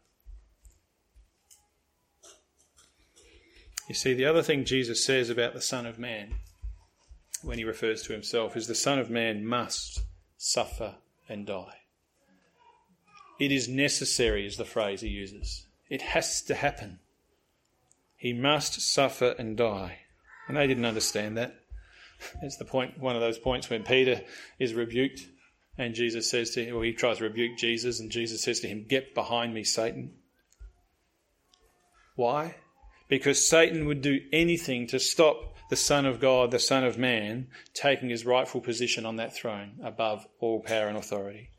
You 3.91 3.95
see, 3.95 4.13
the 4.13 4.23
other 4.23 4.41
thing 4.41 4.63
Jesus 4.63 5.03
says 5.03 5.29
about 5.29 5.53
the 5.53 5.59
Son 5.59 5.85
of 5.85 5.99
Man 5.99 6.35
when 7.43 7.57
he 7.57 7.65
refers 7.65 8.03
to 8.03 8.13
himself 8.13 8.55
is 8.55 8.67
the 8.67 8.73
Son 8.73 8.99
of 8.99 9.09
Man 9.09 9.45
must 9.45 10.03
suffer 10.37 10.95
and 11.27 11.45
die. 11.45 11.79
It 13.37 13.51
is 13.51 13.67
necessary, 13.67 14.47
is 14.47 14.55
the 14.55 14.63
phrase 14.63 15.01
he 15.01 15.09
uses. 15.09 15.65
It 15.89 16.01
has 16.03 16.41
to 16.43 16.55
happen. 16.55 16.99
He 18.15 18.31
must 18.31 18.79
suffer 18.79 19.35
and 19.37 19.57
die. 19.57 19.97
And 20.47 20.55
they 20.55 20.67
didn't 20.67 20.85
understand 20.85 21.35
that. 21.35 21.53
It's 22.41 22.55
the 22.55 22.63
point, 22.63 22.97
one 22.97 23.17
of 23.17 23.21
those 23.21 23.39
points 23.39 23.69
when 23.69 23.83
Peter 23.83 24.21
is 24.57 24.73
rebuked 24.73 25.27
and 25.77 25.95
Jesus 25.95 26.29
says 26.29 26.51
to 26.51 26.63
him, 26.63 26.77
or 26.77 26.85
he 26.85 26.93
tries 26.93 27.17
to 27.17 27.25
rebuke 27.25 27.57
Jesus, 27.57 27.99
and 27.99 28.09
Jesus 28.09 28.41
says 28.41 28.61
to 28.61 28.69
him, 28.69 28.85
Get 28.87 29.13
behind 29.13 29.53
me, 29.53 29.65
Satan. 29.65 30.13
Why? 32.15 32.55
Because 33.11 33.45
Satan 33.45 33.85
would 33.87 34.01
do 34.01 34.21
anything 34.31 34.87
to 34.87 34.97
stop 34.97 35.57
the 35.69 35.75
Son 35.75 36.05
of 36.05 36.21
God, 36.21 36.49
the 36.49 36.59
Son 36.59 36.85
of 36.85 36.97
Man, 36.97 37.49
taking 37.73 38.07
his 38.07 38.25
rightful 38.25 38.61
position 38.61 39.05
on 39.05 39.17
that 39.17 39.35
throne 39.35 39.73
above 39.83 40.25
all 40.39 40.61
power 40.61 40.87
and 40.87 40.97
authority. 40.97 41.49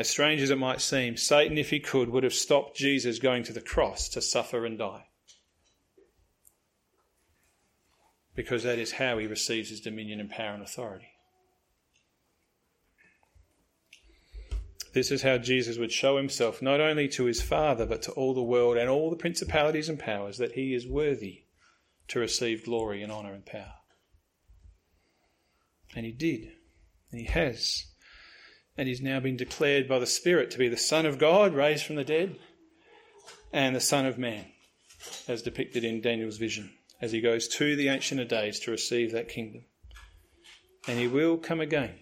As 0.00 0.10
strange 0.10 0.40
as 0.40 0.50
it 0.50 0.58
might 0.58 0.80
seem, 0.80 1.16
Satan, 1.16 1.56
if 1.56 1.70
he 1.70 1.78
could, 1.78 2.08
would 2.08 2.24
have 2.24 2.34
stopped 2.34 2.76
Jesus 2.76 3.20
going 3.20 3.44
to 3.44 3.52
the 3.52 3.60
cross 3.60 4.08
to 4.08 4.20
suffer 4.20 4.66
and 4.66 4.76
die. 4.76 5.06
Because 8.34 8.64
that 8.64 8.80
is 8.80 8.92
how 8.92 9.18
he 9.18 9.28
receives 9.28 9.70
his 9.70 9.80
dominion 9.80 10.18
and 10.18 10.30
power 10.30 10.54
and 10.54 10.64
authority. 10.64 11.11
This 14.92 15.10
is 15.10 15.22
how 15.22 15.38
Jesus 15.38 15.78
would 15.78 15.92
show 15.92 16.18
himself 16.18 16.60
not 16.60 16.80
only 16.80 17.08
to 17.08 17.24
his 17.24 17.40
Father, 17.40 17.86
but 17.86 18.02
to 18.02 18.12
all 18.12 18.34
the 18.34 18.42
world 18.42 18.76
and 18.76 18.90
all 18.90 19.08
the 19.08 19.16
principalities 19.16 19.88
and 19.88 19.98
powers 19.98 20.38
that 20.38 20.52
he 20.52 20.74
is 20.74 20.86
worthy 20.86 21.44
to 22.08 22.20
receive 22.20 22.64
glory 22.64 23.02
and 23.02 23.10
honour 23.10 23.32
and 23.32 23.46
power. 23.46 23.74
And 25.96 26.04
he 26.04 26.12
did, 26.12 26.52
and 27.10 27.20
he 27.20 27.26
has. 27.26 27.86
And 28.76 28.86
he's 28.86 29.00
now 29.00 29.20
been 29.20 29.36
declared 29.36 29.88
by 29.88 29.98
the 29.98 30.06
Spirit 30.06 30.50
to 30.50 30.58
be 30.58 30.68
the 30.68 30.76
Son 30.76 31.06
of 31.06 31.18
God, 31.18 31.54
raised 31.54 31.84
from 31.84 31.96
the 31.96 32.04
dead, 32.04 32.36
and 33.52 33.74
the 33.74 33.80
Son 33.80 34.04
of 34.04 34.18
Man, 34.18 34.46
as 35.26 35.42
depicted 35.42 35.84
in 35.84 36.00
Daniel's 36.00 36.38
vision, 36.38 36.70
as 37.00 37.12
he 37.12 37.20
goes 37.20 37.48
to 37.48 37.76
the 37.76 37.88
Ancient 37.88 38.20
of 38.20 38.28
Days 38.28 38.60
to 38.60 38.70
receive 38.70 39.12
that 39.12 39.28
kingdom. 39.28 39.64
And 40.86 40.98
he 40.98 41.06
will 41.06 41.38
come 41.38 41.60
again 41.60 41.94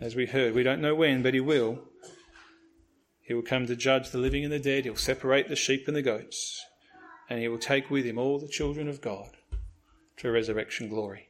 as 0.00 0.16
we 0.16 0.26
heard. 0.26 0.54
We 0.54 0.62
don't 0.62 0.80
know 0.80 0.94
when, 0.94 1.22
but 1.22 1.34
he 1.34 1.40
will. 1.40 1.78
He 3.20 3.34
will 3.34 3.42
come 3.42 3.66
to 3.66 3.76
judge 3.76 4.10
the 4.10 4.18
living 4.18 4.42
and 4.42 4.52
the 4.52 4.58
dead. 4.58 4.84
He'll 4.84 4.96
separate 4.96 5.48
the 5.48 5.56
sheep 5.56 5.86
and 5.86 5.96
the 5.96 6.02
goats. 6.02 6.64
And 7.28 7.38
he 7.38 7.48
will 7.48 7.58
take 7.58 7.90
with 7.90 8.04
him 8.04 8.18
all 8.18 8.38
the 8.38 8.48
children 8.48 8.88
of 8.88 9.00
God 9.00 9.36
to 10.16 10.30
resurrection 10.30 10.88
glory. 10.88 11.28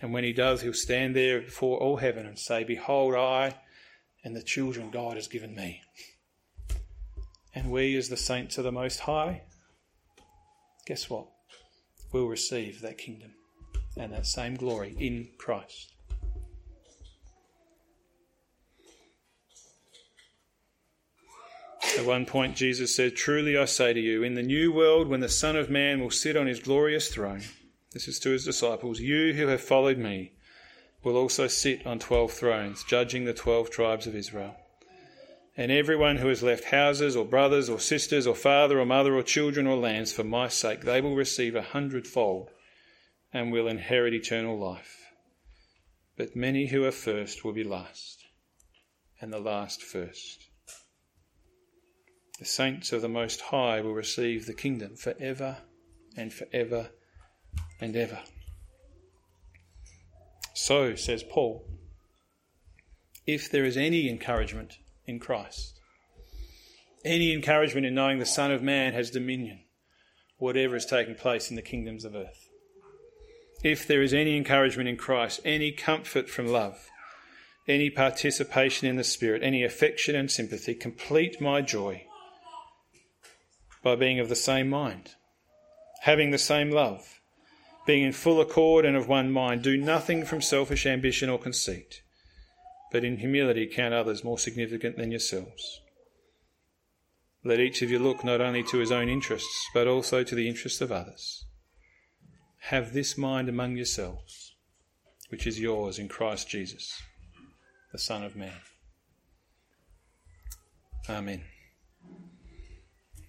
And 0.00 0.12
when 0.12 0.24
he 0.24 0.32
does, 0.32 0.62
he'll 0.62 0.74
stand 0.74 1.14
there 1.14 1.40
before 1.40 1.78
all 1.78 1.96
heaven 1.96 2.26
and 2.26 2.38
say, 2.38 2.64
Behold, 2.64 3.14
I 3.14 3.54
and 4.24 4.34
the 4.34 4.42
children 4.42 4.90
God 4.90 5.16
has 5.16 5.28
given 5.28 5.54
me. 5.54 5.82
And 7.54 7.70
we, 7.70 7.96
as 7.96 8.08
the 8.08 8.16
saints 8.16 8.58
of 8.58 8.64
the 8.64 8.72
Most 8.72 9.00
High, 9.00 9.42
guess 10.86 11.08
what? 11.08 11.26
We'll 12.12 12.26
receive 12.26 12.80
that 12.80 12.98
kingdom 12.98 13.32
and 13.96 14.12
that 14.12 14.26
same 14.26 14.54
glory 14.54 14.96
in 14.98 15.28
Christ. 15.38 15.94
At 21.98 22.06
one 22.06 22.26
point, 22.26 22.54
Jesus 22.54 22.94
said, 22.94 23.16
Truly 23.16 23.58
I 23.58 23.64
say 23.64 23.92
to 23.92 23.98
you, 23.98 24.22
in 24.22 24.34
the 24.34 24.42
new 24.44 24.70
world, 24.70 25.08
when 25.08 25.18
the 25.18 25.28
Son 25.28 25.56
of 25.56 25.68
Man 25.68 25.98
will 26.00 26.12
sit 26.12 26.36
on 26.36 26.46
his 26.46 26.60
glorious 26.60 27.08
throne, 27.08 27.42
this 27.90 28.06
is 28.06 28.20
to 28.20 28.30
his 28.30 28.44
disciples, 28.44 29.00
you 29.00 29.32
who 29.32 29.48
have 29.48 29.60
followed 29.60 29.98
me 29.98 30.30
will 31.02 31.16
also 31.16 31.48
sit 31.48 31.84
on 31.84 31.98
twelve 31.98 32.30
thrones, 32.30 32.84
judging 32.84 33.24
the 33.24 33.34
twelve 33.34 33.70
tribes 33.70 34.06
of 34.06 34.14
Israel. 34.14 34.54
And 35.56 35.72
everyone 35.72 36.18
who 36.18 36.28
has 36.28 36.40
left 36.40 36.66
houses 36.66 37.16
or 37.16 37.24
brothers 37.24 37.68
or 37.68 37.80
sisters 37.80 38.28
or 38.28 38.36
father 38.36 38.78
or 38.78 38.86
mother 38.86 39.16
or 39.16 39.24
children 39.24 39.66
or 39.66 39.76
lands 39.76 40.12
for 40.12 40.22
my 40.22 40.46
sake, 40.46 40.82
they 40.82 41.00
will 41.00 41.16
receive 41.16 41.56
a 41.56 41.62
hundredfold 41.62 42.50
and 43.32 43.50
will 43.50 43.66
inherit 43.66 44.14
eternal 44.14 44.56
life. 44.56 45.00
But 46.16 46.36
many 46.36 46.68
who 46.68 46.84
are 46.84 46.92
first 46.92 47.44
will 47.44 47.52
be 47.52 47.64
last, 47.64 48.24
and 49.20 49.32
the 49.32 49.40
last 49.40 49.82
first. 49.82 50.47
The 52.38 52.44
saints 52.44 52.92
of 52.92 53.02
the 53.02 53.08
Most 53.08 53.40
High 53.40 53.80
will 53.80 53.94
receive 53.94 54.46
the 54.46 54.54
kingdom 54.54 54.94
forever 54.94 55.58
and 56.16 56.32
forever 56.32 56.90
and 57.80 57.96
ever. 57.96 58.20
So, 60.54 60.94
says 60.94 61.24
Paul, 61.24 61.64
if 63.26 63.50
there 63.50 63.64
is 63.64 63.76
any 63.76 64.08
encouragement 64.08 64.78
in 65.04 65.18
Christ, 65.18 65.80
any 67.04 67.32
encouragement 67.32 67.86
in 67.86 67.94
knowing 67.94 68.20
the 68.20 68.26
Son 68.26 68.52
of 68.52 68.62
Man 68.62 68.92
has 68.92 69.10
dominion, 69.10 69.64
whatever 70.36 70.76
is 70.76 70.86
taking 70.86 71.16
place 71.16 71.50
in 71.50 71.56
the 71.56 71.62
kingdoms 71.62 72.04
of 72.04 72.14
earth, 72.14 72.48
if 73.64 73.84
there 73.84 74.02
is 74.02 74.14
any 74.14 74.36
encouragement 74.36 74.88
in 74.88 74.96
Christ, 74.96 75.40
any 75.44 75.72
comfort 75.72 76.28
from 76.28 76.46
love, 76.46 76.88
any 77.66 77.90
participation 77.90 78.86
in 78.86 78.94
the 78.94 79.04
Spirit, 79.04 79.42
any 79.42 79.64
affection 79.64 80.14
and 80.14 80.30
sympathy, 80.30 80.74
complete 80.74 81.40
my 81.40 81.60
joy 81.60 82.04
by 83.82 83.96
being 83.96 84.18
of 84.18 84.28
the 84.28 84.36
same 84.36 84.68
mind, 84.68 85.14
having 86.02 86.30
the 86.30 86.38
same 86.38 86.70
love, 86.70 87.20
being 87.86 88.02
in 88.02 88.12
full 88.12 88.40
accord 88.40 88.84
and 88.84 88.96
of 88.96 89.08
one 89.08 89.30
mind. 89.30 89.62
Do 89.62 89.76
nothing 89.76 90.24
from 90.24 90.42
selfish 90.42 90.84
ambition 90.86 91.30
or 91.30 91.38
conceit, 91.38 92.02
but 92.92 93.04
in 93.04 93.18
humility 93.18 93.66
count 93.66 93.94
others 93.94 94.24
more 94.24 94.38
significant 94.38 94.96
than 94.96 95.10
yourselves. 95.10 95.80
Let 97.44 97.60
each 97.60 97.82
of 97.82 97.90
you 97.90 97.98
look 97.98 98.24
not 98.24 98.40
only 98.40 98.62
to 98.64 98.78
his 98.78 98.92
own 98.92 99.08
interests, 99.08 99.70
but 99.72 99.86
also 99.86 100.22
to 100.22 100.34
the 100.34 100.48
interests 100.48 100.80
of 100.80 100.92
others. 100.92 101.44
Have 102.62 102.92
this 102.92 103.16
mind 103.16 103.48
among 103.48 103.76
yourselves, 103.76 104.54
which 105.30 105.46
is 105.46 105.60
yours 105.60 105.98
in 105.98 106.08
Christ 106.08 106.48
Jesus, 106.48 107.00
the 107.92 107.98
Son 107.98 108.22
of 108.22 108.36
Man. 108.36 108.60
Amen. 111.08 111.42